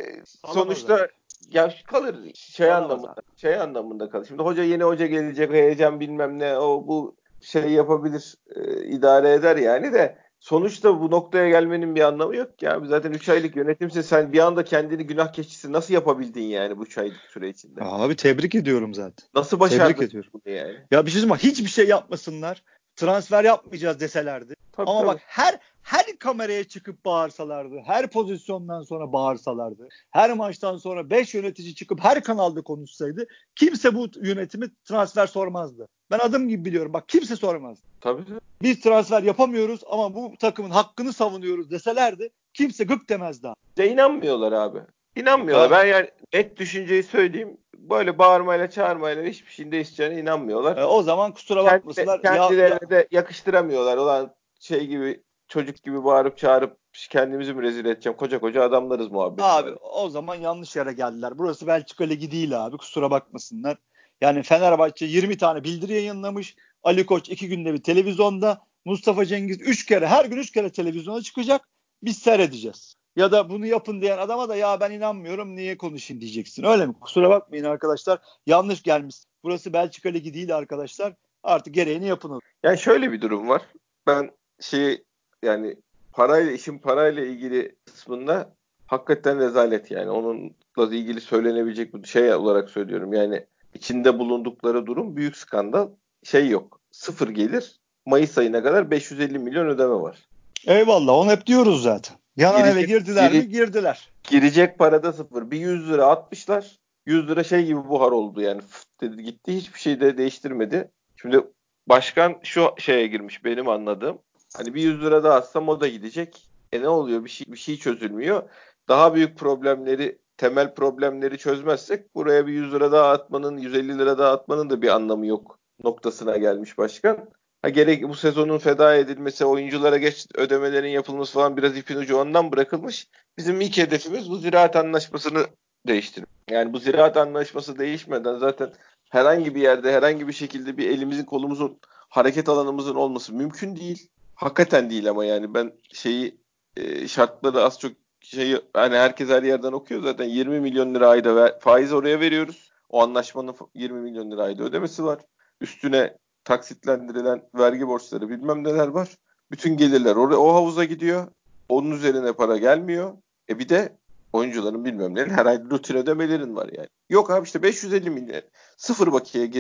sonuçta 0.47 1.09
ya 1.51 1.75
kalır 1.87 2.17
şey 2.35 2.67
Kalamaz 2.67 2.91
anlamında 2.91 3.23
şey 3.37 3.57
anlamında 3.57 4.11
kalır. 4.11 4.27
Şimdi 4.29 4.43
hoca 4.43 4.63
yeni 4.63 4.85
hoca 4.85 5.07
gelecek 5.07 5.53
heyecan 5.53 6.01
bilmem 6.01 6.39
ne 6.39 6.59
o 6.59 6.87
bu 6.87 7.17
şey 7.41 7.71
yapabilir 7.71 8.35
e, 8.57 8.85
idare 8.85 9.33
eder 9.33 9.57
yani 9.57 9.93
de 9.93 10.19
sonuçta 10.41 11.01
bu 11.01 11.11
noktaya 11.11 11.49
gelmenin 11.49 11.95
bir 11.95 12.01
anlamı 12.01 12.37
yok 12.37 12.59
ki 12.59 12.71
abi. 12.71 12.87
Zaten 12.87 13.13
3 13.13 13.29
aylık 13.29 13.57
yönetimse 13.57 14.03
sen 14.03 14.33
bir 14.33 14.39
anda 14.39 14.65
kendini 14.65 15.07
günah 15.07 15.33
keçisi 15.33 15.73
nasıl 15.73 15.95
yapabildin 15.95 16.43
yani 16.43 16.79
bu 16.79 16.85
3 16.85 16.99
aylık 16.99 17.21
süre 17.31 17.49
içinde? 17.49 17.81
Abi 17.83 18.17
tebrik 18.17 18.55
ediyorum 18.55 18.95
zaten. 18.95 19.29
Nasıl 19.35 19.59
Tebrik 19.59 19.73
başardın 19.73 20.05
ediyorum. 20.05 20.31
bunu 20.33 20.55
yani? 20.55 20.77
Ya 20.91 21.07
bir 21.07 21.11
şey 21.11 21.21
söyleyeyim 21.21 21.41
hiçbir 21.43 21.71
şey 21.71 21.89
yapmasınlar. 21.89 22.63
Transfer 22.97 23.45
yapmayacağız 23.45 24.01
deselerdi. 24.01 24.55
Tabii, 24.73 24.91
Ama 24.91 24.99
tabii. 25.01 25.09
bak 25.09 25.21
her 25.27 25.59
her 25.83 26.19
kameraya 26.19 26.65
çıkıp 26.65 27.05
bağırsalardı. 27.05 27.81
Her 27.87 28.11
pozisyondan 28.11 28.83
sonra 28.83 29.13
bağırsalardı. 29.13 29.89
Her 30.11 30.33
maçtan 30.33 30.77
sonra 30.77 31.11
5 31.11 31.35
yönetici 31.35 31.75
çıkıp 31.75 32.01
her 32.05 32.25
kanalda 32.25 32.63
konuşsaydı 32.63 33.27
kimse 33.55 33.95
bu 33.95 34.07
yönetimi 34.23 34.67
transfer 34.85 35.27
sormazdı. 35.27 35.89
Ben 36.11 36.19
adım 36.19 36.49
gibi 36.49 36.65
biliyorum. 36.65 36.93
Bak 36.93 37.09
kimse 37.09 37.37
sormaz. 37.37 37.79
Tabii. 38.01 38.23
Biz 38.63 38.81
transfer 38.81 39.23
yapamıyoruz 39.23 39.81
ama 39.91 40.15
bu 40.15 40.33
takımın 40.41 40.71
hakkını 40.71 41.13
savunuyoruz 41.13 41.71
deselerdi 41.71 42.31
kimse 42.55 42.85
gık 42.85 43.09
demezdi. 43.09 43.49
abi. 43.49 43.55
De 43.77 43.91
inanmıyorlar 43.91 44.53
abi. 44.53 44.79
İnanmıyorlar. 45.17 45.71
Ben 45.71 45.85
yani 45.85 46.11
net 46.35 46.57
düşünceyi 46.57 47.03
söyleyeyim. 47.03 47.57
Böyle 47.91 48.19
bağırmayla 48.19 48.71
çağırmayla 48.71 49.25
hiçbir 49.25 49.51
şeyin 49.51 49.73
değişeceğine 49.73 50.21
inanmıyorlar. 50.21 50.77
E, 50.77 50.85
o 50.85 51.03
zaman 51.03 51.33
kusura 51.33 51.65
bakmasınlar. 51.65 52.23
Kendilerine 52.23 52.79
ya- 52.83 52.91
de 52.91 53.09
yakıştıramıyorlar. 53.11 53.97
Ulan 53.97 54.35
şey 54.61 54.87
gibi 54.87 55.23
çocuk 55.49 55.83
gibi 55.83 56.05
bağırıp 56.05 56.39
çağırıp 56.39 56.77
kendimizi 57.11 57.55
mi 57.55 57.63
rezil 57.63 57.85
edeceğim? 57.85 58.17
Koca 58.17 58.41
koca 58.41 58.63
adamlarız 58.63 59.11
muhabbet. 59.11 59.45
Abi 59.45 59.71
o 59.75 60.09
zaman 60.09 60.35
yanlış 60.35 60.77
yere 60.77 60.93
geldiler. 60.93 61.39
Burası 61.39 61.67
Belçika 61.67 62.05
Ligi 62.05 62.31
değil 62.31 62.67
abi. 62.67 62.77
Kusura 62.77 63.11
bakmasınlar. 63.11 63.77
Yani 64.21 64.43
Fenerbahçe 64.43 65.07
20 65.07 65.37
tane 65.39 65.65
bildiri 65.65 65.93
yayınlamış. 65.93 66.57
Ali 66.83 67.07
Koç 67.07 67.29
2 67.29 67.49
günde 67.49 67.73
bir 67.73 67.83
televizyonda. 67.83 68.61
Mustafa 68.85 69.25
Cengiz 69.25 69.61
3 69.61 69.87
kere 69.87 70.07
her 70.07 70.25
gün 70.25 70.37
3 70.37 70.51
kere 70.51 70.73
televizyona 70.73 71.21
çıkacak. 71.23 71.69
Biz 72.03 72.19
seyredeceğiz. 72.19 72.97
Ya 73.17 73.33
da 73.33 73.51
bunu 73.51 73.67
yapın 73.67 74.01
diyen 74.01 74.19
adama 74.19 74.49
da 74.49 74.57
ya 74.57 74.81
ben 74.81 74.91
inanmıyorum 74.91 75.57
niye 75.57 75.77
konuşayım 75.79 76.21
diyeceksin. 76.21 76.65
Öyle 76.65 76.87
mi? 76.87 76.95
Kusura 77.01 77.31
bakmayın 77.31 77.65
arkadaşlar. 77.65 78.19
Yanlış 78.47 78.83
gelmiş. 78.83 79.17
Burası 79.45 79.73
Belçika 79.73 80.09
Ligi 80.09 80.35
değil 80.35 80.57
arkadaşlar. 80.57 81.15
Artık 81.43 81.75
gereğini 81.75 82.07
yapın. 82.07 82.41
Yani 82.63 82.79
şöyle 82.79 83.13
bir 83.13 83.21
durum 83.21 83.49
var. 83.49 83.63
Ben 84.07 84.31
şey 84.61 85.03
yani 85.43 85.77
parayla 86.13 86.53
işin 86.53 86.79
parayla 86.79 87.25
ilgili 87.25 87.77
kısmında 87.85 88.55
hakikaten 88.87 89.39
rezalet 89.39 89.91
yani. 89.91 90.11
Onunla 90.11 90.95
ilgili 90.95 91.21
söylenebilecek 91.21 91.95
bir 91.95 92.09
şey 92.09 92.35
olarak 92.35 92.71
söylüyorum. 92.71 93.13
Yani 93.13 93.47
içinde 93.75 94.19
bulundukları 94.19 94.87
durum 94.87 95.17
büyük 95.17 95.37
skandal. 95.37 95.89
Şey 96.25 96.49
yok. 96.49 96.81
Sıfır 96.91 97.29
gelir. 97.29 97.81
Mayıs 98.07 98.39
ayına 98.39 98.63
kadar 98.63 98.91
550 98.91 99.39
milyon 99.39 99.67
ödeme 99.67 99.95
var. 99.95 100.29
Eyvallah 100.67 101.13
onu 101.13 101.31
hep 101.31 101.47
diyoruz 101.47 101.83
zaten. 101.83 102.17
Yanan 102.37 102.61
Girecek- 102.61 102.79
eve 102.79 102.83
girdiler 102.87 103.33
mi? 103.33 103.39
gire- 103.39 103.47
Girdiler. 103.51 104.09
Girecek 104.25 104.79
parada 104.79 105.13
sıfır. 105.13 105.51
Bir 105.51 105.59
100 105.59 105.91
lira 105.91 106.07
atmışlar. 106.07 106.79
100 107.07 107.29
lira 107.29 107.45
şey 107.45 107.65
gibi 107.67 107.89
buhar 107.89 108.11
oldu 108.11 108.41
yani. 108.41 108.61
Fıt 108.61 109.01
dedi 109.01 109.23
gitti. 109.23 109.57
Hiçbir 109.57 109.79
şey 109.81 110.01
de 110.01 110.19
değiştirmedi. 110.19 110.91
Şimdi 111.17 111.41
başkan 111.89 112.35
şu 112.43 112.69
şeye 112.79 113.07
girmiş 113.07 113.45
benim 113.45 113.69
anladığım. 113.69 114.19
Hani 114.57 114.75
bir 114.75 114.83
100 114.83 115.03
lira 115.03 115.25
daha 115.25 115.35
atsam 115.35 115.69
o 115.69 115.81
da 115.81 115.89
gidecek. 115.89 116.49
E 116.73 116.81
ne 116.83 116.89
oluyor? 116.89 117.25
Bir 117.25 117.31
şey 117.31 117.47
bir 117.53 117.57
şey 117.59 117.77
çözülmüyor. 117.77 118.43
Daha 118.89 119.15
büyük 119.15 119.39
problemleri 119.39 120.19
temel 120.37 120.75
problemleri 120.75 121.39
çözmezsek 121.39 122.15
buraya 122.15 122.47
bir 122.47 122.53
100 122.53 122.73
lira 122.75 122.93
daha 122.93 123.11
atmanın, 123.11 123.57
150 123.59 123.99
lira 123.99 124.19
daha 124.19 124.33
atmanın 124.33 124.71
da 124.71 124.83
bir 124.83 124.89
anlamı 124.89 125.27
yok 125.27 125.59
noktasına 125.85 126.37
gelmiş 126.37 126.79
başkan. 126.79 127.29
Ha 127.63 127.69
gerek 127.69 128.09
bu 128.09 128.15
sezonun 128.15 128.59
feda 128.59 128.95
edilmesi, 128.95 129.45
oyunculara 129.45 129.97
geç 129.97 130.27
ödemelerin 130.35 130.89
yapılması 130.89 131.33
falan 131.33 131.57
biraz 131.57 131.77
ipin 131.77 131.97
ucu 131.97 132.17
ondan 132.17 132.53
bırakılmış. 132.53 133.09
Bizim 133.39 133.61
ilk 133.61 133.77
hedefimiz 133.77 134.31
bu 134.31 134.37
ziraat 134.37 134.77
anlaşmasını 134.77 135.47
değiştirmek. 135.87 136.29
Yani 136.51 136.73
bu 136.73 136.79
ziraat 136.79 137.17
anlaşması 137.17 137.79
değişmeden 137.79 138.39
zaten 138.39 138.73
herhangi 139.11 139.55
bir 139.55 139.61
yerde 139.61 139.93
herhangi 139.93 140.29
bir 140.29 140.33
şekilde 140.33 140.77
bir 140.77 140.91
elimizin 140.91 141.25
kolumuzun 141.25 141.79
hareket 142.09 142.49
alanımızın 142.49 142.95
olması 142.95 143.35
mümkün 143.35 143.77
değil. 143.77 144.09
Hakikaten 144.35 144.91
değil 144.91 145.11
ama 145.11 145.25
yani 145.25 145.55
ben 145.55 145.73
şeyi 145.93 146.39
e, 146.77 147.09
şartları 147.09 147.63
az 147.63 147.81
çok 147.81 147.93
şeyi 148.21 148.61
hani 148.75 148.97
herkes 148.97 149.29
her 149.29 149.43
yerden 149.43 149.73
okuyor 149.73 150.03
zaten 150.03 150.25
20 150.25 150.61
milyon 150.61 150.95
lira 150.95 151.09
ayda 151.09 151.37
ver, 151.37 151.61
faiz 151.61 151.93
oraya 151.93 152.21
veriyoruz. 152.21 152.73
O 152.89 153.03
anlaşmanın 153.03 153.55
20 153.75 154.01
milyon 154.01 154.31
lira 154.31 154.43
ayda 154.43 154.63
ödemesi 154.63 155.05
var. 155.05 155.19
Üstüne 155.61 156.17
taksitlendirilen 156.45 157.43
vergi 157.55 157.87
borçları 157.87 158.29
bilmem 158.29 158.65
neler 158.65 158.89
var. 158.89 159.09
Bütün 159.51 159.77
gelirler 159.77 160.17
oraya 160.17 160.37
o 160.37 160.55
havuza 160.55 160.85
gidiyor. 160.85 161.27
Onun 161.69 161.91
üzerine 161.91 162.33
para 162.33 162.57
gelmiyor. 162.57 163.13
E 163.49 163.59
bir 163.59 163.69
de 163.69 163.97
oyuncuların 164.33 164.85
bilmem 164.85 165.15
neler 165.15 165.27
her 165.27 165.47
ay 165.47 165.61
rutin 165.71 165.97
ödemelerin 165.97 166.57
var 166.57 166.69
yani. 166.73 166.89
Yok 167.11 167.31
abi 167.31 167.45
işte 167.45 167.63
550 167.63 168.11
milyon 168.11 168.43
sıfır 168.77 169.13
bakiye 169.13 169.51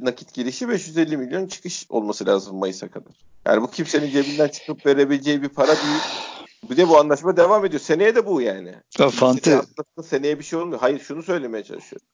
nakit 0.00 0.34
girişi 0.34 0.68
550 0.68 1.16
milyon 1.16 1.46
çıkış 1.46 1.86
olması 1.88 2.26
lazım 2.26 2.56
Mayıs'a 2.56 2.88
kadar. 2.88 3.12
Yani 3.46 3.62
bu 3.62 3.70
kimsenin 3.70 4.10
cebinden 4.10 4.48
çıkıp 4.48 4.86
verebileceği 4.86 5.42
bir 5.42 5.48
para 5.48 5.76
değil. 5.76 6.02
Bir 6.70 6.76
de 6.76 6.88
bu 6.88 6.98
anlaşma 6.98 7.36
devam 7.36 7.64
ediyor. 7.64 7.80
Seneye 7.80 8.14
de 8.14 8.26
bu 8.26 8.40
yani. 8.40 8.74
Ya, 8.98 9.10
Fante. 9.10 9.60
Seneye 10.04 10.38
bir 10.38 10.44
şey 10.44 10.58
olmuyor. 10.58 10.80
Hayır 10.80 11.00
şunu 11.00 11.22
söylemeye 11.22 11.64
çalışıyorum. 11.64 12.06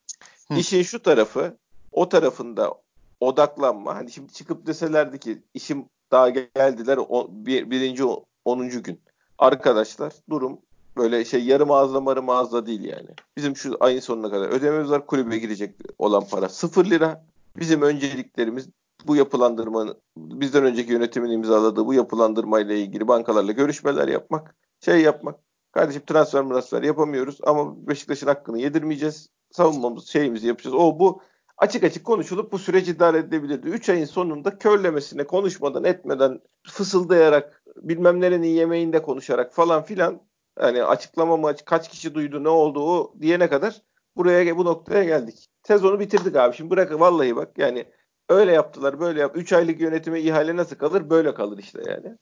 Hı. 0.47 0.53
İşin 0.53 0.83
şu 0.83 1.03
tarafı 1.03 1.57
o 1.91 2.09
tarafında 2.09 2.73
odaklanma. 3.19 3.95
Hani 3.95 4.11
şimdi 4.11 4.33
çıkıp 4.33 4.67
deselerdi 4.67 5.19
ki 5.19 5.43
işim 5.53 5.85
daha 6.11 6.29
geldiler 6.29 6.99
o, 7.09 7.27
bir, 7.31 7.71
birinci 7.71 8.03
onuncu 8.45 8.83
gün. 8.83 9.01
Arkadaşlar 9.37 10.13
durum 10.29 10.59
böyle 10.97 11.25
şey 11.25 11.43
yarım 11.43 11.71
ağızla 11.71 12.01
marım 12.01 12.29
ağızla 12.29 12.65
değil 12.65 12.83
yani. 12.83 13.09
Bizim 13.37 13.55
şu 13.55 13.77
ayın 13.79 13.99
sonuna 13.99 14.29
kadar 14.29 14.49
ödememiz 14.49 14.89
var 14.89 15.05
kulübe 15.05 15.37
girecek 15.37 15.75
olan 15.97 16.23
para 16.31 16.49
sıfır 16.49 16.85
lira. 16.85 17.25
Bizim 17.57 17.81
önceliklerimiz 17.81 18.69
bu 19.07 19.15
yapılandırmanın 19.15 19.97
bizden 20.17 20.63
önceki 20.63 20.91
yönetimin 20.93 21.31
imzaladığı 21.31 21.85
bu 21.85 21.93
yapılandırmayla 21.93 22.75
ilgili 22.75 23.07
bankalarla 23.07 23.51
görüşmeler 23.51 24.07
yapmak, 24.07 24.55
şey 24.79 25.01
yapmak. 25.01 25.39
Kardeşim 25.71 26.01
transfer 26.07 26.43
transfer 26.43 26.83
yapamıyoruz 26.83 27.37
ama 27.43 27.87
Beşiktaş'ın 27.87 28.27
hakkını 28.27 28.59
yedirmeyeceğiz. 28.59 29.29
Savunmamız 29.51 30.07
şeyimizi 30.07 30.47
yapacağız. 30.47 30.75
O 30.75 30.99
bu 30.99 31.21
açık 31.59 31.83
açık 31.83 32.05
konuşulup 32.05 32.51
bu 32.51 32.59
süreç 32.59 32.87
idare 32.87 33.17
edilebilirdi. 33.17 33.67
3 33.67 33.89
ayın 33.89 34.05
sonunda 34.05 34.57
körlemesine 34.57 35.23
konuşmadan 35.23 35.83
etmeden 35.83 36.39
fısıldayarak 36.67 37.63
bilmem 37.77 38.21
nerenin 38.21 38.47
yemeğinde 38.47 39.01
konuşarak 39.01 39.53
falan 39.53 39.83
filan 39.83 40.21
yani 40.61 40.83
açıklama 40.83 41.37
mı 41.37 41.55
kaç 41.65 41.89
kişi 41.89 42.13
duydu 42.13 42.43
ne 42.43 42.49
oldu 42.49 42.81
o 42.81 43.13
diyene 43.21 43.49
kadar 43.49 43.81
buraya 44.17 44.57
bu 44.57 44.65
noktaya 44.65 45.03
geldik. 45.03 45.49
Sezonu 45.67 45.99
bitirdik 45.99 46.35
abi. 46.35 46.55
Şimdi 46.55 46.69
bırak 46.69 46.99
vallahi 46.99 47.35
bak 47.35 47.57
yani 47.57 47.85
öyle 48.29 48.51
yaptılar 48.51 48.99
böyle 48.99 49.19
yap. 49.19 49.37
3 49.37 49.53
aylık 49.53 49.81
yönetime 49.81 50.21
ihale 50.21 50.55
nasıl 50.55 50.75
kalır? 50.75 51.09
Böyle 51.09 51.33
kalır 51.33 51.57
işte 51.57 51.81
yani. 51.87 52.17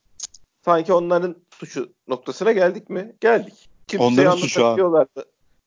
Sanki 0.65 0.94
onların 0.94 1.36
suçu 1.50 1.94
noktasına 2.08 2.51
geldik 2.51 2.89
mi? 2.89 3.15
Geldik. 3.20 3.70
Kimseye 3.88 4.08
onların 4.12 4.38
suçu 4.38 4.65
abi. 4.65 4.82